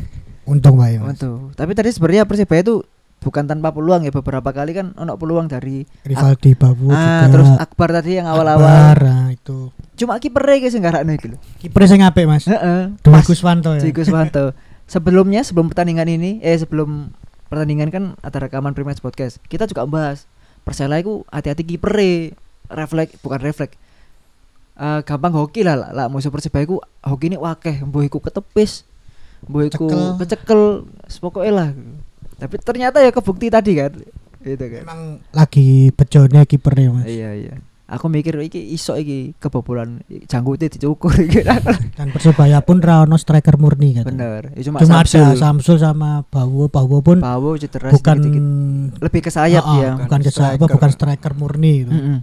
Untung 0.48 0.80
Mas. 0.80 1.02
Untung. 1.02 1.52
Tapi 1.54 1.72
tadi 1.76 1.92
sebenarnya 1.92 2.24
Persibaya 2.24 2.64
itu 2.64 2.82
bukan 3.26 3.50
tanpa 3.50 3.74
peluang 3.74 4.06
ya 4.06 4.14
beberapa 4.14 4.54
kali 4.54 4.78
kan 4.78 4.94
ono 5.02 5.18
peluang 5.18 5.50
dari 5.50 5.82
Rivaldi 6.06 6.54
Babu 6.54 6.94
ah 6.94 7.26
juga. 7.26 7.34
terus 7.34 7.50
Akbar 7.58 7.90
tadi 7.90 8.22
yang 8.22 8.30
awal-awal. 8.30 8.70
Akbar, 8.70 8.98
nah, 9.02 9.28
itu. 9.34 9.74
Cuma 9.98 10.22
kipernya 10.22 10.62
guys 10.62 10.76
nggak 10.78 10.94
rakno 11.02 11.12
iki 11.18 11.28
lho. 11.34 11.38
Kiper 11.58 11.82
sing 11.90 12.06
apik, 12.06 12.30
Mas. 12.30 12.46
Heeh. 12.46 12.94
Dwi 13.02 13.14
Pas 13.18 13.26
Guswanto 13.26 13.74
ya. 13.74 13.82
Guswanto. 13.90 14.54
Sebelumnya 14.86 15.42
sebelum 15.42 15.74
pertandingan 15.74 16.06
ini 16.06 16.38
eh 16.46 16.54
sebelum 16.54 17.10
pertandingan 17.50 17.90
kan 17.90 18.04
ada 18.22 18.38
rekaman 18.38 18.78
pre-match 18.78 19.02
podcast. 19.02 19.42
Kita 19.50 19.66
juga 19.66 19.90
bahas 19.90 20.30
Persela 20.62 21.02
itu 21.02 21.26
hati-hati 21.34 21.66
kipere 21.66 22.38
refleks 22.70 23.18
bukan 23.22 23.42
refleks 23.42 23.78
Eh, 24.76 25.00
gampang 25.08 25.32
hoki 25.32 25.64
lah 25.64 25.80
lah, 25.80 25.90
lah 25.96 26.06
musuh 26.12 26.28
Persibaya 26.28 26.68
iku 26.68 26.84
hoki 27.00 27.32
ini 27.32 27.40
wakeh 27.40 27.80
mbuh 27.80 28.04
iku 28.04 28.20
ketepis 28.20 28.84
mbuh 29.48 29.72
iku 29.72 29.88
Cekel. 29.88 30.20
kecekel 30.20 30.62
pokoknya 31.24 31.52
lah 31.56 31.70
tapi 32.36 32.60
ternyata 32.60 33.00
ya 33.00 33.16
kebukti 33.16 33.48
tadi 33.48 33.72
kan 33.72 33.96
itu 34.44 34.60
kan 34.60 34.84
Emang 34.84 35.02
lagi 35.32 35.96
bejone 35.96 36.44
kipernya 36.44 36.92
Mas. 36.92 37.08
iya 37.08 37.32
iya 37.32 37.56
aku 37.88 38.12
mikir 38.12 38.36
iki 38.44 38.60
iso 38.76 39.00
iki 39.00 39.32
kebobolan 39.40 40.04
janggute 40.28 40.68
dicukur 40.68 41.16
iki 41.24 41.40
Dan 41.96 42.12
Persebaya 42.12 42.60
pun 42.60 42.84
ra 42.84 43.08
ono 43.08 43.16
striker 43.16 43.56
murni 43.56 43.96
kan. 43.96 44.12
bener 44.12 44.52
ya, 44.60 44.68
cuma, 44.68 44.84
Cuma 44.84 45.00
ada 45.00 45.08
Samsul 45.08 45.40
Samsul 45.40 45.78
sama 45.80 46.28
Bawo. 46.28 46.68
Bawo 46.68 47.00
pun 47.00 47.24
Bawo 47.24 47.56
cedera 47.56 47.96
bukan 47.96 48.16
sedikit-sedikit. 48.20 49.00
lebih 49.00 49.22
ke 49.24 49.32
sayap 49.32 49.64
ah, 49.64 49.76
ya 49.80 49.92
bukan 50.04 50.20
ke 50.20 50.32
sayap, 50.36 50.60
bukan 50.60 50.92
striker 50.92 51.32
murni 51.32 51.88
gitu. 51.88 51.94
Mm-mm. 51.96 52.18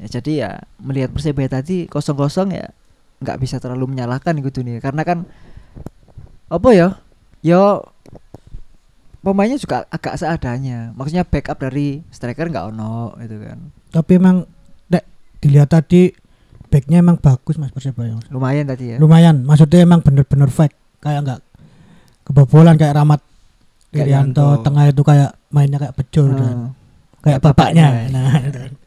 Ya 0.00 0.08
jadi 0.10 0.32
ya 0.34 0.50
melihat 0.78 1.10
persebaya 1.10 1.48
tadi 1.52 1.84
kosong 1.84 2.16
kosong 2.16 2.48
ya 2.50 2.72
nggak 3.20 3.36
bisa 3.36 3.56
terlalu 3.56 3.84
menyalahkan 3.86 4.32
gitu 4.34 4.60
nih 4.60 4.80
karena 4.80 5.04
kan 5.04 5.28
apa 6.48 6.68
ya 6.70 6.88
ya 7.40 7.84
pemainnya 9.20 9.56
juga 9.56 9.84
agak 9.86 10.16
seadanya 10.16 10.90
maksudnya 10.94 11.22
backup 11.22 11.60
dari 11.60 12.00
striker 12.08 12.48
nggak 12.48 12.66
ono 12.70 13.12
itu 13.20 13.36
kan 13.38 13.58
Tapi 13.90 14.12
emang 14.16 14.36
Dek, 14.86 15.04
dilihat 15.38 15.68
tadi 15.68 16.08
backnya 16.66 17.02
emang 17.02 17.18
bagus 17.18 17.58
Mas 17.58 17.68
Persebaya. 17.68 18.14
Lumayan 18.30 18.64
tadi 18.64 18.94
ya 18.94 18.96
Lumayan, 18.96 19.42
maksudnya 19.42 19.82
emang 19.82 20.00
bener-bener 20.00 20.46
fake 20.46 20.72
kayak 20.98 21.20
enggak 21.20 21.40
kebobolan 22.22 22.78
kayak 22.78 22.94
Ramat 22.94 23.20
Irianto, 23.90 24.62
tengah 24.62 24.86
itu 24.86 25.02
kayak 25.02 25.34
mainnya 25.50 25.76
kayak 25.76 25.92
bejo 25.92 26.22
Hmm. 26.24 26.32
dan 26.32 26.56
kayak 27.20 27.36
Kayak 27.36 27.40
bapaknya. 27.42 27.86
bapaknya. 27.90 28.08
Nah. 28.14 28.70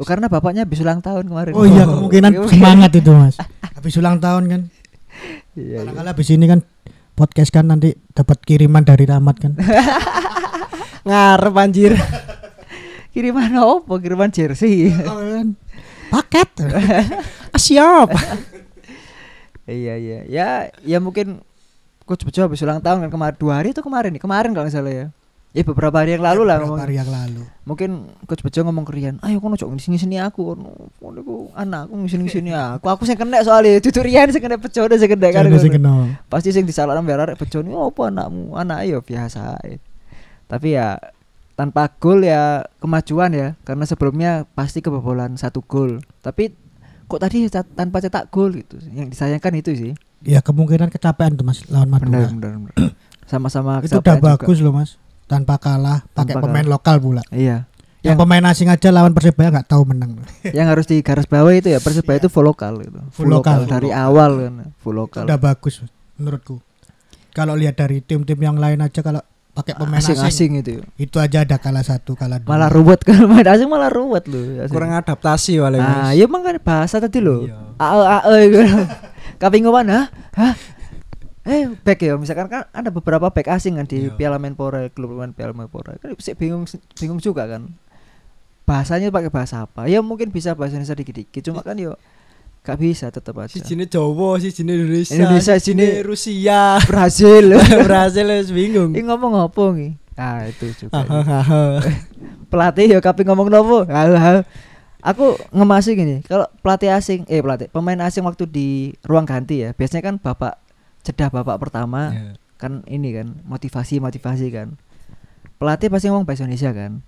Oh, 0.00 0.06
karena 0.08 0.26
bapaknya 0.26 0.64
habis 0.64 0.80
ulang 0.80 1.04
tahun 1.04 1.28
kemarin 1.28 1.52
Oh 1.52 1.68
iya, 1.68 1.84
kemungkinan 1.84 2.32
semangat 2.50 2.90
itu 2.96 3.10
Mas. 3.12 3.36
Habis 3.76 3.94
ulang 3.98 4.16
tahun 4.18 4.42
kan. 4.48 4.60
Iya, 5.52 5.60
iya. 5.60 5.78
Barangkali 5.84 6.08
habis 6.08 6.28
ini 6.30 6.46
kan 6.46 6.60
podcast 7.12 7.50
kan 7.52 7.68
nanti 7.68 7.92
dapat 8.14 8.40
kiriman 8.40 8.80
dari 8.80 9.04
Ramat 9.04 9.36
kan. 9.36 9.52
Ngarep 11.08 11.54
anjir. 11.58 11.92
kiriman 13.12 13.52
apa 13.52 13.92
kiriman 14.00 14.32
jersey 14.32 14.88
Paket. 16.08 16.48
Ah, 17.52 17.60
siap. 17.60 18.08
iya 19.68 19.94
iya 20.00 20.18
ya 20.24 20.48
ya 20.80 20.98
mungkin 20.98 21.44
coach 22.02 22.24
Bejo 22.24 22.44
habis 22.44 22.64
ulang 22.64 22.80
tahun 22.80 23.04
kan 23.04 23.10
kemarin 23.12 23.36
dua 23.36 23.60
hari 23.60 23.70
itu 23.70 23.84
kemarin 23.84 24.10
nih 24.10 24.22
kemarin 24.22 24.50
kalau 24.52 24.64
nggak 24.64 24.74
salah 24.74 24.92
ya 24.92 25.06
ya 25.52 25.62
beberapa 25.62 25.92
hari 25.94 26.16
yang 26.16 26.24
lalu 26.24 26.42
lah 26.42 26.56
Beberapa 26.56 26.64
ngomong 26.66 26.80
hari 26.80 26.94
yang 26.96 27.08
lalu. 27.08 27.42
mungkin 27.62 27.90
coach 28.24 28.40
Bejo 28.40 28.60
ngomong 28.62 28.82
ke 28.82 28.92
Rian 28.92 29.20
ayo 29.20 29.36
kono 29.36 29.54
cok 29.54 29.68
sini 29.76 29.96
sini 29.96 30.16
aku 30.16 30.40
kono 30.50 30.72
kono 30.96 31.18
aku 31.18 31.34
anakku 31.52 31.94
sini 32.06 32.50
aku 32.74 32.86
aku 32.86 33.02
sing 33.02 33.14
kena 33.14 33.40
soalnya 33.40 33.76
itu 33.76 33.92
Rian 33.94 34.28
sing 34.28 34.40
kena 34.40 34.56
Bejo 34.56 34.80
udah 34.82 34.96
sing 34.96 35.08
kena 35.08 35.28
kan 35.28 35.44
sing 35.52 35.68
ngono. 35.68 35.70
kenal. 35.70 36.00
pasti 36.26 36.50
sing 36.50 36.64
disalahkan 36.64 37.00
biar 37.02 37.20
arek 37.22 37.36
Bejo 37.36 37.60
ini 37.60 37.70
apa 37.70 38.02
anakmu 38.08 38.54
anak 38.54 38.78
ya 38.82 38.98
biasa 38.98 39.60
tapi 40.46 40.72
ya 40.72 40.96
tanpa 41.52 41.92
gol 41.92 42.20
ya 42.20 42.64
kemajuan 42.78 43.30
ya 43.30 43.48
karena 43.60 43.84
sebelumnya 43.84 44.30
pasti 44.50 44.80
kebobolan 44.80 45.36
satu 45.36 45.60
gol 45.60 46.00
tapi 46.18 46.56
kok 47.04 47.20
tadi 47.20 47.44
cat- 47.46 47.68
tanpa 47.70 48.00
cetak 48.00 48.28
gol 48.28 48.50
gitu 48.50 48.80
yang 48.88 49.06
disayangkan 49.06 49.52
itu 49.54 49.72
sih 49.74 49.92
Ya 50.22 50.38
kemungkinan 50.38 50.86
kecapean 50.88 51.34
tuh 51.34 51.42
Mas 51.42 51.66
lawan 51.66 51.90
Madura. 51.90 52.24
benar 52.24 52.30
benar 52.30 52.52
benar. 52.62 52.94
sama-sama 53.26 53.82
Itu 53.82 53.98
udah 53.98 54.14
juga. 54.14 54.38
bagus 54.38 54.58
loh 54.58 54.70
Mas. 54.70 54.94
Tanpa 55.24 55.56
kalah, 55.56 56.04
pakai 56.08 56.34
Tanpa 56.34 56.44
pemain 56.44 56.60
kalah. 56.60 56.74
lokal 56.74 56.96
pula. 56.98 57.22
iya 57.30 57.64
Yang 58.00 58.08
Yang- 58.08 58.20
pemain 58.20 58.44
asing 58.46 58.68
aja 58.68 58.88
lawan 58.90 59.12
Persebaya 59.12 59.48
nggak 59.50 59.68
tahu 59.68 59.82
menang. 59.86 60.18
yang 60.56 60.66
harus 60.66 60.84
di 60.84 61.00
garis 61.00 61.24
bawah 61.24 61.50
itu 61.50 61.68
ya 61.68 61.78
persebaya 61.78 62.18
itu 62.18 62.26
full 62.26 62.42
lokal 62.42 62.78
gitu 62.78 62.98
Full 63.12 63.28
lokal. 63.28 63.64
dari 63.64 63.90
awal 63.90 64.30
kan 64.40 64.54
full 64.76 64.96
lokal 64.96 65.22
Udah 65.22 65.38
bagus 65.38 65.80
menurutku. 66.14 66.58
Kalau 67.30 67.54
lihat 67.54 67.74
dari 67.74 67.98
tim-tim 67.98 68.36
yang 68.36 68.56
lain 68.56 68.78
aja 68.78 69.00
kalau 69.00 69.22
pakai 69.50 69.72
pemain 69.74 69.96
asing, 69.96 70.16
asing-asing 70.16 70.50
itu 70.58 70.72
itu 70.96 71.16
aja 71.16 71.44
ada 71.44 71.56
kalah 71.56 71.80
satu, 71.80 72.12
kalah 72.12 72.40
dua. 72.40 72.48
malah 72.50 72.68
ruwet 72.68 73.00
kan 73.06 73.20
main 73.22 73.44
asing 73.46 73.68
malah 73.68 73.88
ruwet 73.88 74.24
loh 74.26 74.40
asing. 74.58 74.68
Kurang 74.68 74.92
adaptasi 74.92 75.60
wale 75.60 75.76
ah 75.76 76.10
iya 76.10 76.24
emang 76.24 76.40
kan 76.40 76.56
bahasa 76.58 76.96
tadi 76.98 77.20
loh 77.20 77.44
Iya. 77.44 77.56
ae 77.78 78.02
ae 78.02 78.40
kapingoan 79.38 79.88
hah 79.88 80.06
hah 80.32 80.52
eh 81.42 81.66
back 81.82 81.98
ya 81.98 82.14
misalkan 82.14 82.46
kan 82.46 82.70
ada 82.70 82.88
beberapa 82.88 83.26
back 83.26 83.50
asing 83.50 83.74
kan 83.74 83.84
di 83.84 84.06
Iya. 84.06 84.14
Piala 84.14 84.38
Menpora 84.38 84.86
klub 84.88 85.10
Piala 85.34 85.50
Menpora. 85.50 85.98
Kan 85.98 86.14
sih 86.16 86.32
bingung 86.32 86.62
bingung 86.94 87.18
juga 87.18 87.46
kan. 87.46 87.66
Bahasanya 88.62 89.10
pakai 89.10 89.26
bahasa 89.26 89.66
apa? 89.66 89.90
Ya 89.90 89.98
mungkin 89.98 90.30
bisa 90.30 90.54
bahasa 90.54 90.78
Indonesia 90.78 90.94
dikit-dikit 90.94 91.42
cuma 91.42 91.60
kan 91.60 91.74
yo 91.74 91.98
gak 92.62 92.78
bisa 92.78 93.10
tetap 93.10 93.34
aja. 93.42 93.50
Si 93.50 93.58
jine 93.58 93.90
Jawa, 93.90 94.38
si 94.38 94.54
jine 94.54 94.78
Indonesia, 94.78 95.18
Indonesia, 95.18 95.58
si 95.58 95.74
jine 95.74 95.82
jine- 95.98 96.06
Rusia. 96.06 96.78
Brazil. 96.86 97.58
Brazil 97.90 98.26
bingung. 98.54 98.94
ini 98.94 99.02
ngomong 99.02 99.34
apa 99.42 99.62
nih 99.74 99.98
ah 100.14 100.46
itu 100.46 100.70
juga 100.78 101.02
Hahaha. 101.02 101.82
pelatih 102.54 102.86
ya 102.86 102.98
kapi 103.02 103.26
ngomong 103.26 103.50
nopo? 103.50 103.82
Aku 105.02 105.34
ngemasi 105.50 105.98
gini 105.98 106.22
kalau 106.22 106.46
pelatih 106.62 106.94
asing 106.94 107.26
eh 107.26 107.42
pelatih 107.42 107.66
pemain 107.66 107.98
asing 108.06 108.22
waktu 108.22 108.46
di 108.46 108.68
ruang 109.02 109.26
ganti 109.26 109.66
ya 109.66 109.74
biasanya 109.74 110.06
kan 110.06 110.14
bapak 110.22 110.61
cedah 111.02 111.28
bapak 111.28 111.58
pertama 111.58 112.00
Ya. 112.10 112.24
kan 112.56 112.86
ini 112.86 113.10
kan 113.12 113.38
motivasi 113.42 113.98
motivasi 113.98 114.48
kan 114.48 114.78
pelatih 115.56 115.88
pasti 115.88 116.06
ngomong 116.06 116.22
bahasa 116.22 116.42
Indonesia 116.42 116.70
kan 116.70 117.02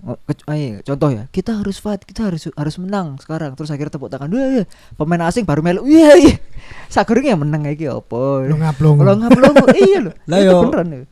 ke- 0.00 0.46
ah, 0.46 0.56
iya, 0.56 0.80
contoh 0.80 1.10
ya 1.10 1.28
kita 1.28 1.60
harus 1.60 1.76
fight 1.76 2.00
kita 2.02 2.24
harus 2.24 2.48
harus 2.48 2.76
menang 2.76 3.18
sekarang 3.18 3.52
terus 3.52 3.68
akhirnya 3.68 3.92
tepuk 3.92 4.08
tangan 4.08 4.26
wah 4.28 4.48
iya. 4.50 4.64
pemain 4.94 5.20
asing 5.22 5.44
baru 5.44 5.60
melu 5.60 5.84
iya 5.84 6.16
iya 6.16 6.34
sakurnya 6.88 7.36
menang 7.36 7.66
iki 7.66 7.84
apa 7.84 8.48
Lu 8.48 8.56
ngaplung. 8.56 8.96
kalau 8.96 9.14
ngapelong 9.14 9.54
iya 9.82 9.98
loh 10.00 10.14
Lah 10.24 10.38
yo. 10.40 10.64
beneran. 10.64 11.04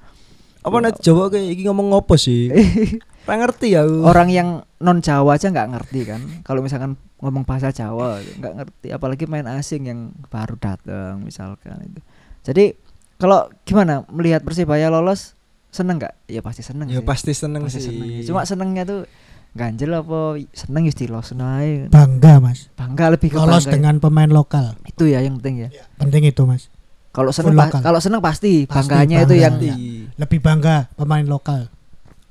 Apa 0.59 0.77
nek 0.79 0.99
Jawa 0.99 1.29
kayak 1.29 1.49
iki 1.49 1.63
ngomong 1.65 1.93
ngopo 1.93 2.17
sih? 2.17 2.51
Ora 3.29 3.37
ngerti 3.39 3.77
ya. 3.77 3.85
orang 3.85 4.29
yang 4.29 4.49
non 4.79 4.99
Jawa 4.99 5.37
aja 5.37 5.53
nggak 5.53 5.69
ngerti 5.69 6.01
kan 6.03 6.21
kalau 6.41 6.65
misalkan 6.65 6.97
ngomong 7.21 7.45
bahasa 7.45 7.69
Jawa 7.69 8.25
nggak 8.25 8.55
ngerti 8.57 8.87
apalagi 8.89 9.25
main 9.25 9.45
asing 9.47 9.85
yang 9.85 10.01
baru 10.27 10.57
datang 10.57 11.21
misalkan 11.21 11.77
itu 11.85 12.01
jadi 12.49 12.73
kalau 13.15 13.47
gimana 13.63 14.09
melihat 14.09 14.41
Persibaya 14.41 14.89
lolos 14.89 15.37
seneng 15.69 15.99
nggak 15.99 16.15
ya 16.25 16.41
pasti 16.41 16.63
seneng 16.63 16.89
Ya 16.89 16.99
sih. 16.99 17.05
pasti 17.05 17.33
seneng 17.33 17.61
Pasti 17.63 17.79
sih. 17.79 17.93
seneng. 17.93 18.25
cuma 18.25 18.41
senengnya 18.43 18.83
tuh 18.83 19.05
ganjel 19.51 19.93
apa 19.93 20.21
seneng 20.51 20.83
ya 20.83 20.93
stilos 20.93 21.29
naik 21.33 21.89
Bangga 21.89 22.39
Mas. 22.39 22.73
bangga 22.73 23.11
lebih 23.11 23.29
ke 23.29 23.37
Lolos 23.37 23.63
bangga. 23.63 23.75
dengan 23.75 23.95
pemain 23.99 24.31
lokal. 24.31 24.77
itu 24.83 25.05
ya 25.07 25.21
yang 25.21 25.37
penting 25.37 25.67
ya 25.67 25.69
Penting 25.97 26.25
itu 26.25 26.43
Mas. 26.43 26.73
kalau 27.11 27.29
seneng 27.29 27.53
pa- 27.53 27.69
kalau 27.75 27.99
seneng 27.99 28.21
pasti, 28.21 28.65
Pasti 28.65 28.73
bangganya 28.87 29.17
itu 29.21 29.29
bangga. 29.31 29.43
yang 29.43 29.55
Pasti. 29.57 29.73
Lebih 30.17 30.39
bangga 30.41 30.77
pemain 30.95 31.25
lokal. 31.25 31.67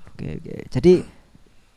Oke 0.10 0.28
oke. 0.34 0.56
Jadi 0.70 0.94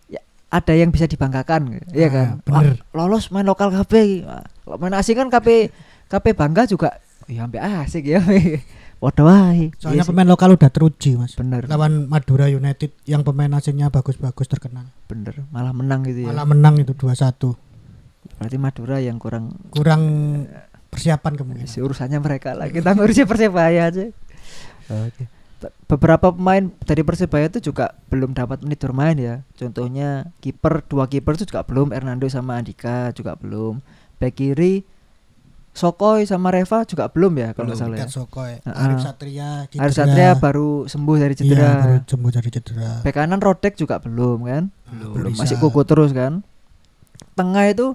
ya, 0.07 0.21
ada 0.49 0.73
yang 0.73 0.89
bisa 0.89 1.05
dibanggakan, 1.05 1.83
iya 1.91 2.07
Ah, 2.07 2.11
kan? 2.11 2.29
bener. 2.41 2.77
Wah, 2.87 3.05
lolos 3.05 3.29
main 3.29 3.43
lokal 3.43 3.69
KP. 3.71 4.23
Kalau 4.61 4.77
main 4.77 4.95
asing 4.95 5.13
kan 5.15 5.29
KP 5.29 5.69
KP 6.07 6.27
bangga 6.33 6.65
juga. 6.65 6.97
Ya 7.31 7.47
sampai 7.47 7.61
asik 7.63 8.05
ya. 8.05 8.19
Waduh 9.01 9.25
wae. 9.25 9.73
Soalnya 9.79 10.03
Iya 10.03 10.05
pemain 10.05 10.29
lokal 10.29 10.53
udah 10.53 10.69
teruji 10.69 11.17
Mas. 11.17 11.33
bener 11.33 11.65
Lawan 11.65 12.05
Madura 12.05 12.45
United 12.47 12.93
yang 13.07 13.23
pemain 13.23 13.49
asingnya 13.51 13.89
bagus-bagus 13.89 14.45
terkenal. 14.45 14.91
bener 15.07 15.47
malah 15.49 15.71
menang 15.71 16.05
gitu 16.05 16.27
ya. 16.27 16.29
Malah 16.29 16.45
menang 16.45 16.75
itu 16.77 16.93
2-1. 16.93 17.57
Berarti 18.37 18.57
Madura 18.57 18.99
yang 18.99 19.17
kurang 19.17 19.57
Kurang 19.71 20.03
persiapan 20.87 21.33
kemungkinan. 21.33 21.65
si 21.67 21.79
urusannya 21.79 22.19
mereka 22.19 22.53
lah. 22.53 22.67
Kita 22.67 22.93
ngurusin 22.93 23.25
Persebaya 23.25 23.89
aja. 23.89 24.11
Oke. 24.91 25.25
Be- 25.61 25.73
Beberapa 25.87 26.29
pemain 26.29 26.69
dari 26.83 27.01
Persebaya 27.01 27.47
itu 27.47 27.63
juga 27.63 27.97
belum 28.09 28.33
dapat 28.33 28.61
menit 28.61 28.81
bermain 28.81 29.15
ya. 29.15 29.47
Contohnya 29.55 30.29
kiper 30.41 30.85
dua 30.85 31.07
kiper 31.07 31.37
itu 31.37 31.47
juga 31.47 31.63
belum. 31.63 31.95
Hernando 31.95 32.27
sama 32.27 32.59
Andika 32.59 33.15
juga 33.15 33.33
belum. 33.33 33.81
Back 34.19 34.37
kiri 34.37 34.85
Sokoy 35.71 36.27
sama 36.27 36.51
Reva 36.51 36.83
juga 36.83 37.07
belum 37.07 37.33
ya 37.39 37.49
kalau 37.55 37.71
nggak 37.71 37.79
salah 37.79 37.97
ya. 37.97 38.07
Arif 38.75 39.01
Satria, 39.07 39.71
cedera. 39.71 39.83
Arif 39.87 39.95
Satria 39.95 40.31
baru 40.35 40.91
sembuh 40.91 41.17
dari 41.17 41.35
Iya, 41.35 41.41
cedera. 41.47 41.71
baru 41.79 41.97
sembuh 42.05 42.31
dari 42.35 42.49
cedera. 42.51 42.91
Bek 43.07 43.15
kanan 43.15 43.39
Rodek 43.39 43.79
juga 43.79 44.03
belum 44.03 44.51
kan? 44.51 44.65
Belum. 44.91 45.13
Belum 45.15 45.33
masih 45.39 45.57
kuku 45.63 45.87
terus 45.87 46.11
kan. 46.11 46.43
Tengah 47.39 47.71
itu 47.71 47.95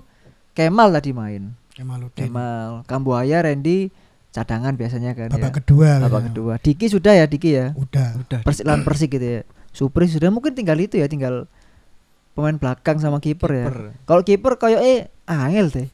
Kemal 0.56 0.96
tadi 0.96 1.12
main. 1.12 1.52
Kemaluddin. 1.76 2.32
Kemal, 2.32 2.88
Kambuaya, 2.88 3.44
Randy 3.44 3.92
cadangan 4.32 4.76
biasanya 4.76 5.12
kan 5.12 5.28
Babak 5.32 5.52
ya. 5.52 5.56
kedua. 5.60 5.90
Babak 6.00 6.22
ya. 6.24 6.28
kedua. 6.32 6.54
Diki 6.64 6.88
sudah 6.88 7.12
ya 7.12 7.28
Diki 7.28 7.52
ya. 7.52 7.76
Udah. 7.76 8.16
Udah. 8.24 8.40
Persik 8.44 8.64
lawan 8.64 8.88
Persik 8.88 9.12
gitu 9.12 9.28
ya. 9.28 9.42
Supri 9.76 10.08
sudah 10.08 10.32
mungkin 10.32 10.56
tinggal 10.56 10.80
itu 10.80 10.96
ya, 10.96 11.12
tinggal 11.12 11.52
pemain 12.32 12.56
belakang 12.56 13.04
sama 13.04 13.20
kiper 13.20 13.52
ya. 13.52 13.68
Kalau 14.08 14.24
kiper 14.24 14.56
kayak 14.56 14.80
eh 14.80 15.00
angel 15.28 15.68
teh. 15.68 15.88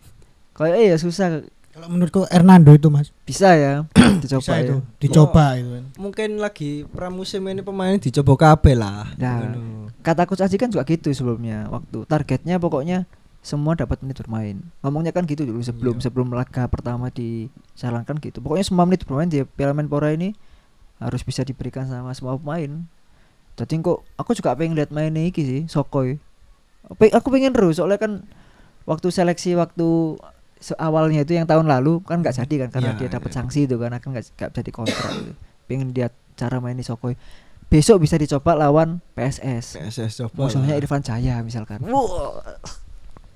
Kayak 0.53 0.75
eh 0.77 0.85
ya 0.93 0.97
susah 1.01 1.41
Kalau 1.71 1.87
menurutku 1.87 2.27
Hernando 2.27 2.71
itu 2.71 2.91
Mas. 2.91 3.15
Bisa 3.23 3.55
ya 3.55 3.87
dicoba 4.23 4.43
Bisa 4.43 4.53
ya. 4.53 4.63
itu, 4.63 4.75
dicoba 4.99 5.45
itu 5.55 5.69
kan. 5.71 5.83
Mungkin 5.95 6.29
lagi 6.37 6.83
pramusim 6.85 7.47
ini 7.47 7.63
pemain 7.63 7.95
dicoba 7.95 8.33
kabeh 8.35 8.75
lah. 8.75 9.07
Nah. 9.15 9.55
Kata 10.01 10.25
coach 10.25 10.43
Aji 10.43 10.55
kan 10.55 10.67
juga 10.67 10.83
gitu 10.83 11.07
sebelumnya. 11.11 11.65
Waktu 11.67 12.03
targetnya 12.05 12.57
pokoknya 12.57 13.07
semua 13.39 13.73
dapat 13.73 14.03
menit 14.03 14.19
bermain. 14.19 14.59
Ngomongnya 14.81 15.09
kan 15.09 15.23
gitu 15.23 15.47
dulu 15.47 15.63
sebelum 15.63 15.95
Iya. 15.97 16.03
sebelum 16.03 16.27
laga 16.29 16.67
pertama 16.67 17.07
dijalankan 17.07 18.19
gitu. 18.19 18.37
Pokoknya 18.37 18.65
semua 18.65 18.83
menit 18.83 19.01
bermain 19.01 19.25
di 19.25 19.41
Piala 19.47 19.71
Menpora 19.71 20.11
ini 20.11 20.35
harus 20.99 21.23
bisa 21.23 21.41
diberikan 21.41 21.87
sama 21.87 22.11
semua 22.11 22.35
pemain. 22.35 22.83
Jadi 23.55 23.79
kok 23.79 24.03
aku 24.15 24.31
juga 24.33 24.53
pengen 24.53 24.75
lihat 24.75 24.91
mainnya 24.91 25.23
iki 25.23 25.41
sih, 25.41 25.61
Sokoy. 25.65 26.19
Pe- 26.97 27.13
Aku 27.13 27.29
pengen 27.29 27.53
terus 27.53 27.77
soalnya 27.77 27.97
kan 27.97 28.25
waktu 28.83 29.07
seleksi 29.07 29.53
waktu 29.53 30.17
awalnya 30.75 31.21
itu 31.21 31.33
yang 31.33 31.43
tahun 31.43 31.65
lalu 31.65 31.99
kan 32.01 32.19
nggak 32.19 32.37
jadi 32.37 32.55
kan 32.61 32.69
karena 32.71 32.91
Iya, 32.91 32.99
dia 32.99 33.09
dapat 33.11 33.29
iya. 33.29 33.37
sanksi 33.37 33.59
itu 33.65 33.75
kan 33.75 33.91
akan 33.91 34.07
nggak 34.11 34.25
bisa 34.47 34.61
dikontrak 34.61 35.11
gitu. 35.15 35.33
Pengen 35.65 35.89
lihat 35.91 36.13
cara 36.35 36.57
mainnya 36.57 36.81
Sokoy. 36.81 37.17
Besok 37.65 38.03
bisa 38.03 38.15
dicoba 38.15 38.53
lawan 38.53 38.99
PSS. 39.13 39.79
PSS 39.79 40.11
coba. 40.21 40.45
Musuhnya 40.45 40.75
lah. 40.75 40.77
Irfan 40.77 40.99
Jaya 40.99 41.39
misalkan. 41.39 41.79
Wah, 41.81 42.43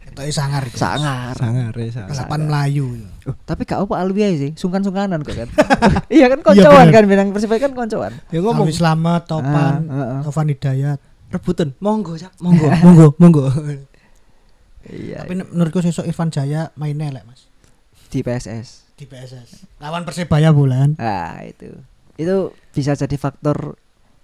Itu 0.05 0.21
sangar 0.29 0.61
itu. 0.61 0.77
sangar. 0.77 1.33
sangar 1.33 1.73
ya, 1.73 1.89
sangar. 1.89 2.09
Balapan 2.11 2.41
Melayu. 2.45 2.85
Oh, 3.25 3.35
tapi 3.41 3.63
gak 3.63 3.81
apa 3.81 3.95
Alwi 3.97 4.21
aja 4.21 4.37
sih, 4.37 4.51
sungkan-sungkanan 4.53 5.23
kok 5.23 5.33
kan. 5.35 5.49
iya 6.13 6.29
kan 6.29 6.39
koncoan 6.41 6.87
bener. 6.87 6.93
kan 6.93 7.03
bilang 7.07 7.27
Persibaya 7.31 7.57
kan 7.59 7.73
koncoan. 7.73 8.13
Ya 8.29 8.39
ngomong 8.39 8.69
Slamet, 8.69 9.25
Topan, 9.25 9.87
Ah, 9.87 9.95
ah, 9.95 10.07
ah. 10.13 10.19
Tovan 10.21 10.47
Hidayat. 10.47 10.99
rebutan. 11.25 11.73
Monggo, 11.79 12.13
Cak. 12.15 12.31
Monggo, 12.43 12.69
monggo, 12.79 13.07
monggo. 13.17 13.43
Iya. 14.89 15.25
Tapi 15.25 15.33
menurutku 15.41 15.81
sesuk 15.81 16.05
Irfan 16.05 16.29
Jaya 16.29 16.69
mainnya 16.77 17.09
elek 17.09 17.25
Mas. 17.25 17.47
di 18.09 18.23
PSS. 18.23 18.95
Di 18.95 19.05
PSS. 19.09 19.67
Lawan 19.83 20.07
Persebaya 20.07 20.55
bulan. 20.55 20.95
Ah, 21.01 21.43
itu. 21.43 21.67
Itu 22.15 22.55
bisa 22.71 22.95
jadi 22.95 23.17
faktor 23.19 23.75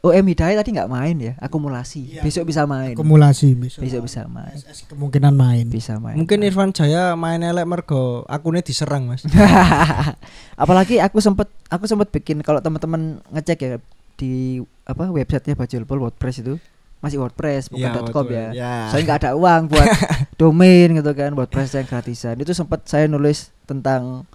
OM 0.01 0.25
Hidayat 0.25 0.65
tadi 0.65 0.73
nggak 0.73 0.89
main 0.89 1.13
ya, 1.21 1.33
akumulasi. 1.37 2.17
Iya. 2.17 2.21
Besok 2.25 2.49
bisa 2.49 2.65
main. 2.65 2.97
Akumulasi 2.97 3.53
besok. 3.53 3.85
Besok 3.85 4.01
bisa 4.09 4.25
main. 4.25 4.57
PSS 4.57 4.89
kemungkinan 4.89 5.33
main. 5.37 5.69
Bisa 5.69 6.01
main. 6.01 6.17
Mungkin 6.17 6.41
Irfan 6.41 6.73
Jaya 6.73 7.13
main 7.13 7.37
elek 7.43 7.69
mergo 7.69 8.25
akunnya 8.25 8.65
diserang, 8.65 9.05
Mas. 9.11 9.21
Apalagi 10.61 10.97
aku 10.97 11.21
sempet 11.21 11.53
aku 11.69 11.85
sempet 11.85 12.09
bikin 12.09 12.41
kalau 12.41 12.63
teman-teman 12.65 13.21
ngecek 13.29 13.59
ya 13.61 13.77
di 14.17 14.57
apa 14.89 15.09
websitenya 15.13 15.53
Bajulpol 15.53 16.01
WordPress 16.01 16.41
itu 16.41 16.57
masih 17.01 17.17
WordPress 17.17 17.67
bukan 17.67 17.89
Iya, 17.89 17.97
.com 18.07 18.23
betul. 18.23 18.31
ya. 18.31 18.47
Ya. 18.53 18.73
Saya 18.87 19.01
nggak 19.01 19.19
ada 19.19 19.31
uang 19.33 19.61
buat 19.67 19.87
domain 20.41 20.87
gitu 20.93 21.11
kan 21.11 21.33
WordPress 21.33 21.73
yang 21.75 21.85
gratisan. 21.85 22.37
Itu 22.37 22.53
sempat 22.53 22.85
saya 22.85 23.05
nulis 23.05 23.49
tentang 23.65 24.29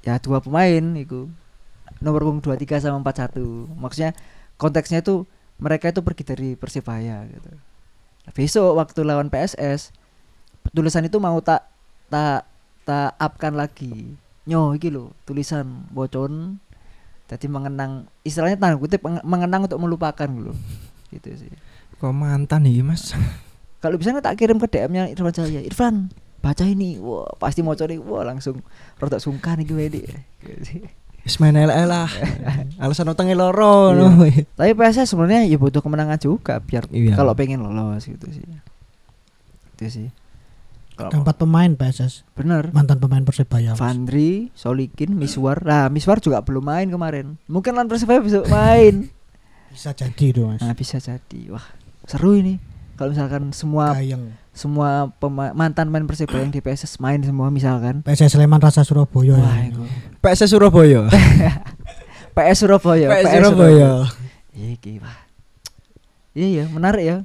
ya 0.00 0.18
dua 0.18 0.40
pemain 0.40 0.82
itu 0.94 1.30
nomor 2.00 2.24
punggung 2.24 2.42
23 2.42 2.80
sama 2.80 2.98
41. 3.00 3.38
Maksudnya 3.76 4.12
konteksnya 4.56 5.00
itu 5.00 5.24
mereka 5.56 5.88
itu 5.88 6.00
pergi 6.00 6.22
dari 6.24 6.48
Persibaya 6.54 7.22
gitu. 7.26 7.50
Besok 8.30 8.74
waktu 8.74 9.00
lawan 9.00 9.28
PSS 9.28 9.92
tulisan 10.70 11.04
itu 11.04 11.16
mau 11.16 11.38
tak 11.38 11.64
tak 12.08 12.44
tak 12.82 13.14
upkan 13.16 13.54
lagi. 13.54 14.16
Nyo 14.44 14.72
iki 14.72 14.88
lho, 14.88 15.12
tulisan 15.22 15.86
bocon 15.88 16.58
jadi 17.28 17.46
mengenang 17.46 18.10
istilahnya 18.20 18.58
tanda 18.58 18.74
kutip 18.74 18.98
menge- 19.00 19.22
mengenang 19.22 19.62
untuk 19.62 19.78
melupakan 19.78 20.26
gitu. 20.26 20.50
Gitu 21.10 21.28
sih. 21.36 21.52
Kok 21.98 22.14
mantan 22.14 22.64
nih, 22.64 22.80
Mas? 22.80 23.12
Kalau 23.82 23.96
bisa 23.96 24.12
tak 24.20 24.36
kirim 24.36 24.60
ke 24.60 24.68
DM-nya 24.68 25.08
Irfan 25.08 25.32
Jaya. 25.32 25.60
Irfan, 25.64 26.12
baca 26.44 26.64
ini. 26.64 27.00
Wah, 27.00 27.28
pasti 27.40 27.64
mau 27.64 27.72
cari. 27.72 27.96
Wah, 27.96 28.24
langsung 28.24 28.60
rada 29.00 29.16
sungkan 29.16 29.60
iki 29.64 29.72
wedi. 29.72 30.04
Wis 31.24 31.36
main 31.40 31.56
elek 31.56 31.88
lah. 31.88 32.08
Alasan 32.82 33.08
utangnya 33.12 33.36
loro. 33.36 33.92
Iya. 33.92 34.08
no. 34.08 34.24
Tapi 34.56 34.72
PSS 34.72 35.12
sebenarnya 35.12 35.48
ya 35.48 35.56
butuh 35.60 35.80
kemenangan 35.84 36.20
juga 36.20 36.60
biar 36.60 36.88
Iya. 36.92 37.16
kalau 37.16 37.32
pengen 37.36 37.60
lolos 37.60 38.04
gitu 38.04 38.24
sih. 38.32 38.44
Itu 39.76 39.84
sih. 39.88 40.08
Empat 41.00 41.40
pemain 41.40 41.72
PSS. 41.72 42.28
bener 42.36 42.68
Mantan 42.76 43.00
pemain 43.00 43.24
Persebaya. 43.24 43.72
Fandri, 43.72 44.52
Solikin, 44.52 45.16
Miswar. 45.16 45.64
Nah, 45.64 45.88
Miswar 45.88 46.20
juga 46.20 46.44
belum 46.44 46.60
main 46.60 46.88
kemarin. 46.92 47.40
Mungkin 47.48 47.72
lawan 47.72 47.88
Persibaya 47.88 48.20
bisa 48.20 48.44
main. 48.52 49.08
Bisa 49.80 49.96
jadi 49.96 50.24
itu 50.28 50.44
Mas. 50.44 50.60
Nah, 50.60 50.76
bisa 50.76 51.00
jadi. 51.00 51.40
Wah, 51.56 51.64
seru 52.04 52.36
ini. 52.36 52.60
Kalau 53.00 53.16
misalkan 53.16 53.48
semua 53.56 53.96
Gayeng. 53.96 54.36
semua 54.52 55.08
pema- 55.16 55.56
mantan 55.56 55.88
main 55.88 56.04
Persibaya 56.04 56.44
yang 56.44 56.52
di 56.52 56.60
PSS 56.60 57.00
main 57.00 57.16
semua 57.24 57.48
misalkan. 57.48 58.04
PSS 58.04 58.36
Sleman 58.36 58.60
Rasa 58.60 58.84
Surabaya. 58.84 59.40
Wah, 59.40 59.56
ya. 59.56 59.72
itu. 59.72 59.80
PS 60.20 60.52
Surabaya. 60.52 61.08
PS 62.36 62.56
Surabaya. 62.60 63.08
PS 63.08 63.32
Surabaya. 63.40 63.90
Iki 64.52 65.00
wah. 65.00 65.16
Iya 66.36 66.48
ya, 66.60 66.64
menarik 66.68 67.04
ya. 67.08 67.16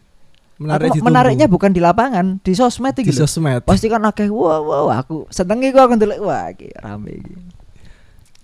Menarik 0.55 0.95
Aku 0.95 1.03
menariknya 1.03 1.51
bukan 1.51 1.75
di 1.75 1.83
lapangan, 1.83 2.39
di 2.39 2.55
sosmed 2.55 2.95
di 2.95 3.03
iki 3.03 3.11
lho. 3.11 3.27
sosmed. 3.27 3.67
Pasti 3.67 3.91
kan 3.91 3.99
akeh 4.07 4.31
wah 4.31 4.63
wah 4.63 4.87
wah, 4.87 4.97
aku 5.03 5.27
seneng 5.27 5.59
iku 5.59 5.83
aku 5.83 5.99
ndelok 5.99 6.23
wah 6.23 6.47
iki 6.55 6.71
rame 6.79 7.19
iki. 7.19 7.35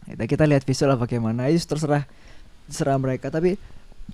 Kita 0.04 0.24
kita 0.28 0.44
lihat 0.52 0.68
visual 0.68 0.92
lah 0.92 1.00
bagaimana. 1.00 1.48
Itu 1.48 1.64
terserah 1.64 2.04
terserah 2.68 3.00
mereka 3.00 3.32
tapi 3.32 3.56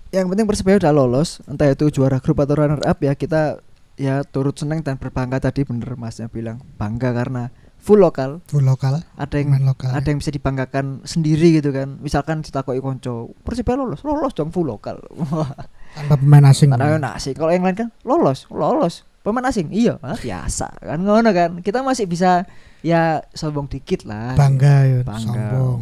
yang 0.09 0.27
penting 0.27 0.45
Persebaya 0.45 0.77
udah 0.77 0.93
lolos, 0.93 1.39
entah 1.43 1.67
itu 1.67 1.89
juara 1.89 2.17
grup 2.17 2.39
atau 2.39 2.55
runner 2.55 2.79
up 2.81 2.97
ya 2.97 3.11
kita 3.11 3.59
ya 3.93 4.21
turut 4.23 4.53
seneng 4.53 4.79
dan 4.79 4.95
berbangga 4.95 5.41
tadi 5.41 5.61
bener 5.61 5.93
Masnya 5.93 6.27
bilang 6.27 6.61
bangga 6.75 7.11
karena 7.11 7.49
full 7.77 7.97
lokal 7.97 8.45
Full 8.45 8.61
lokal. 8.61 9.01
ada 9.15 9.35
yang 9.35 9.49
Pemain 9.49 9.65
lokal. 9.65 9.89
ada 9.89 10.05
yang 10.05 10.19
bisa 10.19 10.29
dibanggakan 10.29 11.01
sendiri 11.01 11.55
gitu 11.55 11.71
kan 11.71 11.97
misalkan 11.97 12.39
ditakoki 12.39 12.77
konco 12.77 13.33
Persibaya 13.41 13.73
lolos 13.75 14.03
lolos 14.03 14.31
dong 14.31 14.51
full 14.51 14.67
lokal 14.67 15.01
Tanpa 15.97 16.13
pemain 16.15 16.45
asing. 16.45 16.69
tanah 16.69 17.15
asing 17.15 17.33
kalau 17.33 17.49
yang 17.49 17.63
lain 17.63 17.73
kan 17.75 17.89
lolos 18.03 18.45
lolos 18.47 19.01
pemain 19.19 19.43
asing 19.43 19.71
iya 19.71 19.97
ah, 19.99 20.13
biasa 20.13 20.77
kan 20.77 20.99
ngono 20.99 21.31
kan 21.31 21.51
kita 21.59 21.81
masih 21.81 22.05
bisa 22.05 22.45
ya 22.79 23.25
sombong 23.31 23.65
dikit 23.65 24.05
lah 24.05 24.35
Bangga 24.35 24.77
ya. 24.83 24.99
Bangga. 25.01 25.25
Sombong. 25.25 25.79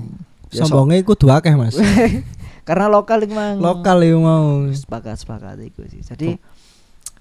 Ya, 0.50 0.62
so- 0.62 0.72
Sombongnya 0.72 0.98
iku 0.98 1.14
dua 1.14 1.44
akeh, 1.44 1.52
Mas. 1.52 1.76
karena 2.66 2.90
lokal 2.90 3.22
itu 3.22 3.38
mang 3.38 3.62
Lokal 3.62 4.02
ya 4.02 4.18
mau. 4.18 4.66
sepakat 4.74 5.22
sepakat 5.22 5.62
itu 5.62 5.86
sih 5.86 6.02
jadi 6.02 6.42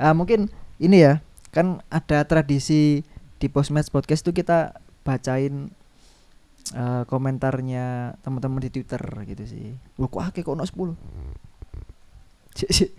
ah, 0.00 0.16
mungkin 0.16 0.48
ini 0.80 1.04
ya 1.04 1.20
kan 1.52 1.84
ada 1.92 2.24
tradisi 2.24 3.04
di 3.36 3.46
postmatch 3.52 3.92
podcast 3.92 4.24
itu 4.24 4.32
kita 4.32 4.72
bacain 5.04 5.68
eh, 6.72 7.02
komentarnya 7.06 8.16
teman-teman 8.24 8.64
di 8.64 8.72
twitter 8.72 9.04
gitu 9.28 9.44
sih 9.44 9.76
Wah 10.00 10.08
kok 10.08 10.24
akeh 10.24 10.42
kok 10.42 10.56
ono 10.56 10.64
10 10.64 10.96
Cik, 12.54 12.70
cik. 12.70 12.90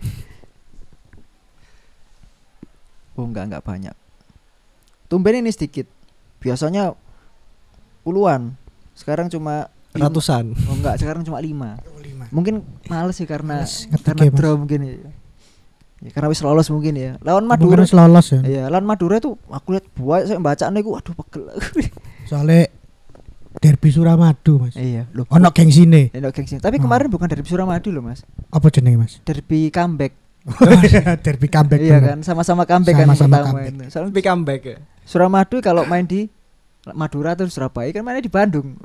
oh 3.18 3.26
enggak 3.26 3.44
enggak 3.50 3.64
banyak 3.66 3.96
tumben 5.10 5.42
ini 5.42 5.50
sedikit 5.50 5.88
biasanya 6.38 6.94
puluhan 8.06 8.54
sekarang 8.94 9.26
cuma 9.32 9.72
lima. 9.96 10.08
Ratusan. 10.12 10.52
oh 10.68 10.74
enggak 10.76 11.00
sekarang 11.00 11.24
cuma 11.24 11.40
Lima. 11.40 11.80
Mungkin 12.28 12.60
males 12.86 13.14
sih 13.14 13.24
karena 13.24 13.62
Males 13.62 13.86
karena 14.00 14.22
ya, 14.22 14.32
draw 14.32 14.54
mungkin 14.54 14.80
ya. 14.80 14.94
Ya, 15.98 16.10
karena 16.10 16.28
wis 16.28 16.40
lolos 16.40 16.68
mungkin 16.68 16.92
ya 16.92 17.16
lawan 17.18 17.44
Mungkin 17.44 17.66
Madura 17.66 17.80
harus 17.80 17.90
lolos 17.90 18.26
ya. 18.28 18.40
iya 18.42 18.62
lawan 18.66 18.84
Madura 18.84 19.16
itu 19.16 19.32
aku 19.46 19.68
lihat 19.72 19.86
buat 19.92 20.22
saya 20.24 20.36
baca 20.38 20.64
nih 20.66 20.82
waduh 20.82 21.14
pegel 21.14 21.44
Soalnya 22.24 22.68
Derby 23.56 23.88
Suramadu, 23.88 24.60
Mas. 24.60 24.76
iya 24.76 25.08
loh 25.10 25.24
Ono 25.30 25.48
gengsine. 25.50 26.12
Ini 26.12 26.28
gengsi. 26.30 26.60
tapi 26.60 26.76
Hmm. 26.76 26.84
kemarin 26.84 27.08
bukan 27.08 27.24
derby 27.26 27.48
Suramadu 27.48 27.88
loh 27.88 28.04
mas 28.04 28.20
Apa 28.52 28.68
jenenge, 28.68 28.98
Mas? 28.98 29.12
derby 29.22 29.72
comeback 29.72 30.12
Derby 31.18 31.48
comeback. 31.48 31.80
iya 31.80 31.96
bener. 31.96 32.08
kan 32.12 32.18
sama-sama 32.22 32.62
comeback 32.62 32.92
kan 32.92 33.02
yang 33.02 33.10
Sama-sama 33.10 33.32
pertama 33.34 33.48
comeback. 33.56 33.72
itu. 33.72 33.84
soalnya 33.88 34.10
Tapi 34.10 34.20
comeback 34.22 34.60
ya. 34.62 34.76
Suramadu 35.02 35.56
kalau 35.58 35.82
main 35.82 36.04
di 36.04 36.28
Madura 36.86 37.32
atau 37.32 37.48
Surabaya 37.48 37.88
kan 37.90 38.04
mainnya 38.04 38.20
di 38.20 38.28
Bandung 38.28 38.76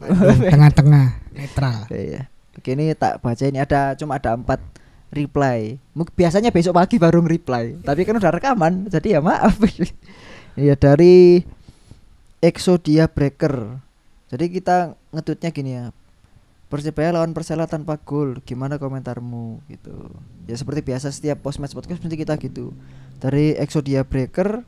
Tengah-tengah 0.41 1.05
netral. 1.29 1.91
iya 1.91 2.30
Oke 2.57 2.75
ini 2.75 2.91
tak 2.97 3.23
baca 3.23 3.43
ini 3.47 3.59
ada 3.63 3.95
cuma 3.95 4.19
ada 4.19 4.35
empat 4.35 4.59
reply. 5.11 5.79
Biasanya 5.95 6.51
besok 6.51 6.75
pagi 6.75 6.99
baru 6.99 7.23
reply 7.23 7.79
tapi 7.83 8.03
kan 8.03 8.19
udah 8.19 8.31
rekaman 8.31 8.87
jadi 8.91 9.19
ya 9.19 9.21
maaf. 9.23 9.55
Iya 10.51 10.75
dari 10.75 11.47
Exodia 12.43 13.07
Breaker. 13.07 13.79
Jadi 14.27 14.51
kita 14.51 14.99
ngetutnya 15.15 15.49
gini 15.55 15.71
ya. 15.79 15.95
Persebaya 16.67 17.15
lawan 17.15 17.31
Persela 17.31 17.71
tanpa 17.71 17.95
gol 17.95 18.43
gimana 18.43 18.75
komentarmu? 18.75 19.63
Gitu. 19.71 19.95
Ya 20.51 20.55
seperti 20.59 20.83
biasa 20.83 21.07
setiap 21.07 21.39
post 21.39 21.63
match 21.63 21.71
podcast 21.71 22.03
nanti 22.03 22.19
kita 22.19 22.35
gitu. 22.35 22.75
Dari 23.23 23.55
Exodia 23.55 24.03
Breaker 24.03 24.67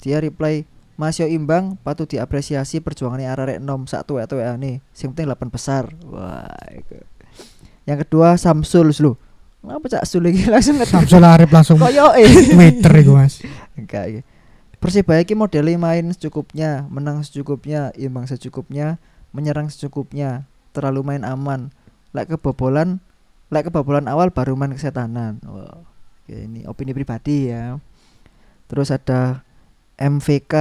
dia 0.00 0.24
reply 0.24 0.64
Masih 0.94 1.26
imbang 1.26 1.74
patut 1.82 2.06
diapresiasi 2.06 2.78
perjuangannya 2.78 3.26
arek 3.26 3.58
nom 3.58 3.86
satu 3.90 4.22
atau 4.22 4.38
ya 4.38 4.54
nih 4.54 4.78
sing 4.94 5.10
penting 5.10 5.26
8 5.26 5.50
besar 5.50 5.90
wah 6.06 6.46
iku. 6.70 7.02
yang 7.82 7.98
kedua 7.98 8.38
Samsul 8.38 8.94
lu 9.02 9.18
Kenapa 9.64 9.88
cak 9.88 10.04
Sul 10.04 10.28
lagi 10.28 10.44
langsung 10.52 10.76
ngetik 10.76 10.92
Samsul 10.92 11.24
Arif 11.24 11.48
langsung 11.48 11.80
Koyo 11.80 12.12
eh 12.12 12.28
Twitter 12.28 12.92
iku, 13.00 13.16
Mas. 13.16 13.40
Enggak 13.80 14.04
ya. 14.12 14.20
Persibaya 14.76 15.24
iki 15.24 15.32
modele 15.32 15.80
main 15.80 16.12
secukupnya, 16.12 16.84
menang 16.92 17.24
secukupnya, 17.24 17.88
imbang 17.96 18.28
secukupnya, 18.28 19.00
menyerang 19.32 19.72
secukupnya, 19.72 20.44
terlalu 20.76 21.00
main 21.00 21.24
aman. 21.24 21.72
Lek 22.12 22.36
kebobolan, 22.36 23.00
lek 23.48 23.72
kebobolan 23.72 24.04
awal 24.04 24.28
baru 24.28 24.52
main 24.52 24.76
kesetanan. 24.76 25.40
Wah, 25.48 25.80
oke, 25.80 26.36
ini 26.36 26.68
opini 26.68 26.92
pribadi 26.92 27.48
ya. 27.48 27.80
Terus 28.68 28.92
ada 28.92 29.43
MVK 29.98 30.54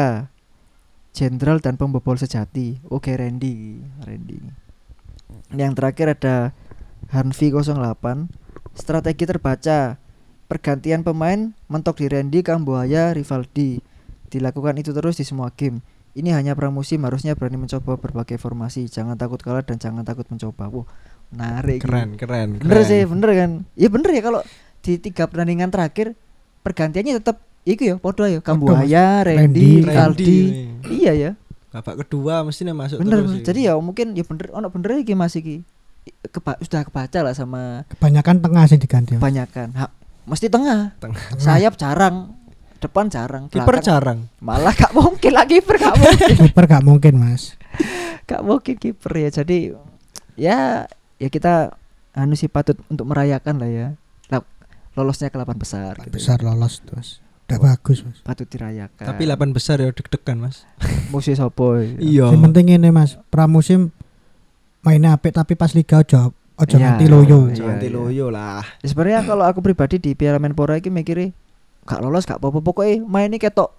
Jenderal 1.13 1.61
dan 1.61 1.77
pembobol 1.77 2.17
sejati. 2.17 2.81
Oke 2.89 3.13
Randy, 3.13 3.77
Randy. 4.01 4.41
Yang 5.53 5.71
terakhir 5.77 6.07
ada 6.17 6.35
Hanfi 7.13 7.53
08 7.53 8.29
Strategi 8.73 9.29
terbaca 9.29 10.01
Pergantian 10.49 11.05
pemain 11.05 11.53
mentok 11.69 12.01
di 12.01 12.09
Randy, 12.09 12.41
Kambuaya, 12.41 13.13
Rivaldi 13.13 13.77
Dilakukan 14.33 14.81
itu 14.81 14.89
terus 14.93 15.21
di 15.21 15.25
semua 15.25 15.53
game 15.53 15.85
Ini 16.17 16.33
hanya 16.33 16.57
pramusim 16.57 17.05
harusnya 17.05 17.37
berani 17.37 17.61
mencoba 17.61 17.97
berbagai 18.01 18.41
formasi 18.41 18.89
Jangan 18.89 19.13
takut 19.13 19.37
kalah 19.41 19.61
dan 19.61 19.77
jangan 19.77 20.01
takut 20.01 20.25
mencoba 20.29 20.69
Wah 20.73 20.87
menarik 21.29 21.85
Keren, 21.85 22.17
keren. 22.17 22.57
Bener 22.57 22.81
keren. 22.81 22.89
sih 22.89 23.01
bener 23.05 23.29
kan 23.37 23.51
Iya 23.77 23.89
bener 23.93 24.09
ya 24.09 24.21
kalau 24.25 24.41
di 24.81 24.97
tiga 24.97 25.29
pertandingan 25.29 25.69
terakhir 25.69 26.17
Pergantiannya 26.65 27.21
tetap 27.21 27.37
Iku 27.63 27.81
ya 27.85 27.95
podo 27.95 28.23
ya 28.23 28.39
Kambuaya, 28.39 29.23
Randy, 29.23 29.39
Randy, 29.39 29.67
Rivaldi 29.81 29.87
Randy. 29.87 30.39
Iya 30.93 31.11
ya 31.13 31.31
Babak 31.69 32.03
kedua 32.03 32.43
mestinya 32.43 32.75
masuk 32.75 32.99
bener 32.99 33.23
terus. 33.23 33.41
jadi 33.41 33.59
ya 33.65 33.73
mungkin 33.75 34.13
ya 34.13 34.21
bener 34.21 34.51
ono 34.51 34.67
bener 34.67 34.99
iki 34.99 35.13
Mas 35.13 35.33
iki 35.33 35.63
Keba, 36.25 36.59
sudah 36.59 36.83
kebaca 36.83 37.19
lah 37.21 37.31
sama 37.31 37.87
Kebanyakan 37.89 38.37
tengah 38.39 38.63
sih 38.65 38.75
diganti. 38.75 39.15
Kebanyakan 39.15 39.71
ha, 39.73 39.87
mesti 40.25 40.47
tengah 40.47 40.91
Tengah. 40.97 41.39
sayap 41.39 41.73
jarang 41.73 42.35
depan 42.77 43.07
jarang 43.07 43.47
kiper 43.47 43.79
jarang. 43.79 44.27
malah 44.37 44.75
gak 44.75 44.91
mungkin 44.91 45.31
lah 45.31 45.47
kiper 45.47 45.79
gak 45.79 45.95
mungkin 45.95 46.35
Kiper 46.43 46.65
gak 46.67 46.83
mungkin, 46.83 47.13
Mas. 47.15 47.55
gak 48.29 48.43
mungkin 48.43 48.75
kiper 48.75 49.13
ya 49.15 49.29
jadi 49.33 49.79
ya 50.35 50.59
ya 51.15 51.29
kita 51.29 51.79
anu 52.11 52.35
sih 52.35 52.51
patut 52.51 52.75
untuk 52.85 53.07
merayakan 53.07 53.55
lah 53.55 53.71
ya 53.71 53.87
Lah, 54.27 54.43
lolosnya 54.93 55.27
ke 55.27 55.39
delapan 55.39 55.55
besar 55.55 55.95
gitu. 55.97 56.11
Besar 56.11 56.43
lolos 56.43 56.83
terus. 56.83 57.22
Udah 57.43 57.59
bagus, 57.59 58.01
Mas. 58.01 58.17
patut 58.23 58.47
dirayakan 58.47 59.03
Tapi 59.03 59.27
8 59.27 59.51
besar 59.51 59.77
ya 59.77 59.91
deg-degan, 59.91 60.39
Mas. 60.39 60.63
musuh 61.11 61.35
sopo 61.35 61.75
ya. 61.75 61.91
Iya. 61.97 62.25
Yang 62.31 62.41
penting 62.49 62.65
ini, 62.71 62.89
Mas. 62.89 63.19
Pramusim 63.27 63.91
mainnya 64.79 65.13
apik 65.13 65.31
tapi 65.31 65.53
pas 65.53 65.71
liga 65.71 65.99
ojo 65.99 66.31
ojo 66.33 66.75
Iya, 66.75 66.95
nganti 66.95 67.05
loyo. 67.07 67.39
iya. 67.47 67.55
Jangan 67.55 67.77
loyo 67.89 68.27
lah. 68.29 68.63
Ya, 68.79 68.87
sebenarnya 68.87 69.23
kalau 69.23 69.43
aku 69.43 69.59
pribadi 69.59 69.95
di 69.97 70.11
Piala 70.13 70.39
Menpora 70.39 70.75
iki 70.75 70.87
mikirnya 70.87 71.31
gak 71.83 71.99
lolos 71.99 72.23
gak 72.23 72.39
apa-apa 72.39 72.63
pokoknya 72.63 73.03
main 73.03 73.27
ini 73.27 73.37
ketok 73.37 73.75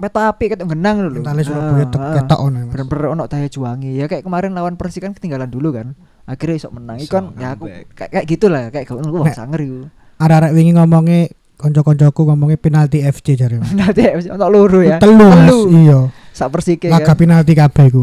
meta 0.00 0.32
api 0.32 0.48
ketok 0.48 0.72
genang 0.72 1.04
dulu 1.04 1.20
Mentale 1.20 1.44
Surabaya 1.44 1.84
tek 1.84 2.00
ketok 2.16 2.38
ngono, 2.40 2.58
Mas. 2.64 2.70
bener-bener 2.72 3.06
ono 3.12 3.24
daya 3.28 3.46
juangi 3.46 3.92
ya 3.92 4.08
kayak 4.08 4.24
kemarin 4.24 4.56
lawan 4.56 4.74
Persi 4.74 4.98
kan 4.98 5.12
ketinggalan 5.12 5.52
dulu 5.52 5.76
kan 5.76 5.92
akhirnya 6.24 6.56
iso 6.58 6.68
menang 6.72 6.96
Iso 6.96 7.06
Iku 7.06 7.12
kan 7.12 7.24
ya 7.36 7.48
aku 7.52 7.64
kayak 7.92 8.10
kayak 8.10 8.26
gitulah 8.26 8.72
kayak 8.72 8.88
gak 8.88 8.96
wah 8.98 9.28
Nek. 9.28 9.36
sanger 9.36 9.60
iku 9.60 9.78
Arek-arek 10.16 10.50
wingi 10.54 10.72
ngomongnya 10.72 11.20
konco-koncoku 11.62 12.26
ngomongnya 12.26 12.58
penalti 12.58 12.98
FC 13.00 13.38
jare. 13.38 13.62
Mas. 13.62 13.70
nanti 13.72 14.02
ono 14.28 14.46
loro 14.50 14.82
ya 14.82 14.98
Telu. 14.98 15.30
Telu. 15.30 15.60
Iya. 15.70 15.98
sak 16.34 16.50
Persike 16.50 16.90
Laga 16.90 17.12
kan 17.12 17.16
penalti 17.16 17.52
kabeh 17.54 17.84
iku. 17.86 18.02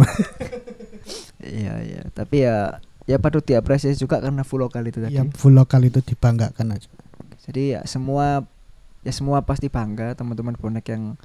iya 1.44 1.76
iya 1.82 2.02
tapi 2.14 2.46
ya 2.46 2.80
ya 3.04 3.18
patut 3.18 3.42
diapresiasi 3.42 3.98
juga 3.98 4.22
karena 4.22 4.46
full 4.46 4.62
lokal 4.62 4.86
itu 4.86 5.02
tadi 5.02 5.18
Ya 5.18 5.26
full 5.34 5.58
lokal 5.58 5.82
itu 5.84 6.00
dibanggakan 6.00 6.78
aja. 6.78 6.88
jadi 7.50 7.62
ya 7.76 7.82
semua 7.90 8.46
ya 9.02 9.12
semua 9.16 9.42
pasti 9.42 9.66
bangga 9.68 10.14
teman-teman 10.14 10.54
bonek 10.54 10.86
yang 10.94 11.18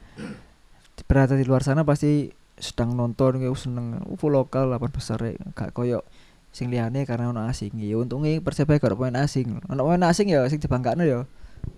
berada 1.04 1.34
di 1.34 1.44
luar 1.44 1.60
sana 1.60 1.82
pasti 1.82 2.30
sedang 2.56 2.94
nonton 2.94 3.42
kayak 3.42 3.52
seneng 3.58 3.98
uh, 4.00 4.14
full 4.16 4.30
lokal 4.32 4.70
lapan 4.70 4.88
besar 4.94 5.18
ya 5.20 5.34
gak 5.52 5.74
koyo 5.74 6.06
sing 6.54 6.70
liyane 6.70 7.02
karena 7.02 7.34
ono 7.34 7.42
asing 7.50 7.74
ya 7.82 7.98
untungnya 7.98 8.38
persebaya 8.38 8.78
gak 8.78 8.94
pemain 8.94 9.26
asing 9.26 9.58
ono 9.66 9.80
pemain 9.82 10.06
asing 10.06 10.30
ya 10.30 10.46
sing 10.46 10.62
dibanggakno 10.62 11.02
ya 11.02 11.26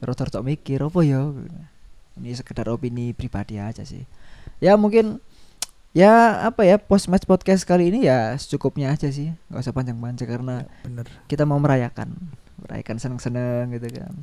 rada-rada 0.02 0.40
mikir 0.42 0.82
apa 0.82 1.00
ya? 1.02 1.32
Ini 2.16 2.32
sekedar 2.32 2.68
opini 2.72 3.12
pribadi 3.12 3.60
aja 3.60 3.84
sih. 3.84 4.04
Ya 4.62 4.74
mungkin 4.80 5.20
ya 5.96 6.44
apa 6.48 6.64
ya 6.64 6.76
post 6.76 7.08
match 7.08 7.24
podcast 7.24 7.64
kali 7.64 7.88
ini 7.92 8.08
ya 8.08 8.36
secukupnya 8.36 8.92
aja 8.92 9.08
sih. 9.12 9.32
Nggak 9.52 9.62
usah 9.64 9.74
panjang-panjang 9.76 10.28
karena 10.28 10.56
Bener. 10.84 11.06
kita 11.28 11.44
mau 11.44 11.60
merayakan. 11.60 12.12
Merayakan 12.64 12.96
seneng-seneng 12.96 13.72
gitu 13.76 14.00
kan. 14.00 14.14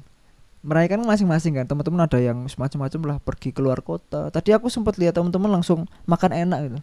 Merayakan 0.63 1.06
masing-masing 1.06 1.60
kan. 1.60 1.65
Teman-teman 1.69 2.08
ada 2.08 2.17
yang 2.17 2.47
semacam-macam 2.49 3.02
lah 3.06 3.17
pergi 3.21 3.54
keluar 3.54 3.84
kota. 3.84 4.32
Tadi 4.34 4.56
aku 4.56 4.71
sempat 4.71 4.97
lihat 4.97 5.19
teman-teman 5.19 5.60
langsung 5.60 5.86
makan 6.08 6.32
enak 6.34 6.60
gitu 6.71 6.80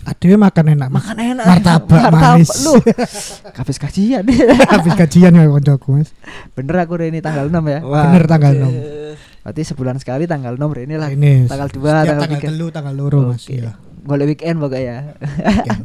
Adewe 0.00 0.36
makan 0.36 0.64
enak. 0.72 0.88
Makan 0.88 1.16
enak 1.16 1.44
Martabak 1.44 2.08
manis. 2.08 2.48
lu 2.64 2.74
habis 3.60 3.76
kajian 3.76 4.24
Habis 4.72 4.92
gajian 4.96 5.32
ya 5.32 5.44
koncoku, 5.44 6.00
Mas. 6.00 6.10
bener 6.56 6.76
aku 6.80 6.96
ini 6.98 7.20
tanggal 7.20 7.46
6 7.46 7.56
ya 7.68 7.80
Wah. 7.84 8.04
Bener 8.08 8.24
tanggal 8.24 8.52
eh, 8.56 9.14
6. 9.14 9.44
berarti 9.44 9.62
sebulan 9.64 9.96
sekali 9.96 10.24
tanggal 10.24 10.56
6 10.56 10.84
ini 10.84 10.94
lah 10.96 11.08
Ini 11.08 11.44
tanggal 11.46 11.68
2 11.68 11.76
setiap 11.76 11.94
tanggal 12.06 12.20
tanggal 12.26 12.40
3 12.40 12.48
telu, 12.48 12.66
tanggal 12.68 12.94
loro, 12.96 13.20
Mas. 13.30 13.44
Oke. 13.44 13.60
Iya. 13.60 13.72
golek 14.00 14.26
weekend 14.32 14.56
pokoknya 14.58 14.96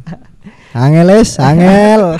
Angel 0.72 1.08
es, 1.14 1.36
angel. 1.38 2.16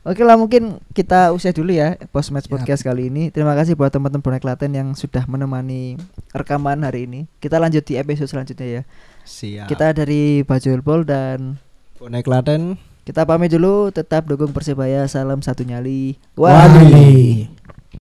Oke 0.00 0.24
lah 0.24 0.40
mungkin 0.40 0.80
kita 0.96 1.28
usai 1.28 1.52
dulu 1.52 1.76
ya 1.76 1.92
post 2.08 2.32
match 2.32 2.48
podcast 2.48 2.80
kali 2.80 3.12
ini. 3.12 3.28
Terima 3.28 3.52
kasih 3.52 3.76
buat 3.76 3.92
teman-teman 3.92 4.24
bonek 4.24 4.40
Klaten 4.40 4.72
yang 4.72 4.96
sudah 4.96 5.28
menemani 5.28 6.00
rekaman 6.32 6.80
hari 6.80 7.04
ini. 7.04 7.28
Kita 7.36 7.60
lanjut 7.60 7.84
di 7.84 8.00
episode 8.00 8.32
selanjutnya 8.32 8.80
ya. 8.80 8.82
Siap. 9.28 9.68
Kita 9.68 9.92
dari 9.92 10.40
Bajul 10.40 10.80
Pol 10.80 11.04
dan 11.04 11.60
bonek 12.00 12.24
Klaten. 12.24 12.80
kita 13.04 13.28
pamit 13.28 13.52
dulu. 13.52 13.92
Tetap 13.92 14.24
dukung 14.24 14.56
Persebaya. 14.56 15.04
Salam 15.04 15.44
satu 15.44 15.68
nyali. 15.68 16.16
Wali. 16.32 16.56
Wali. 16.56 17.59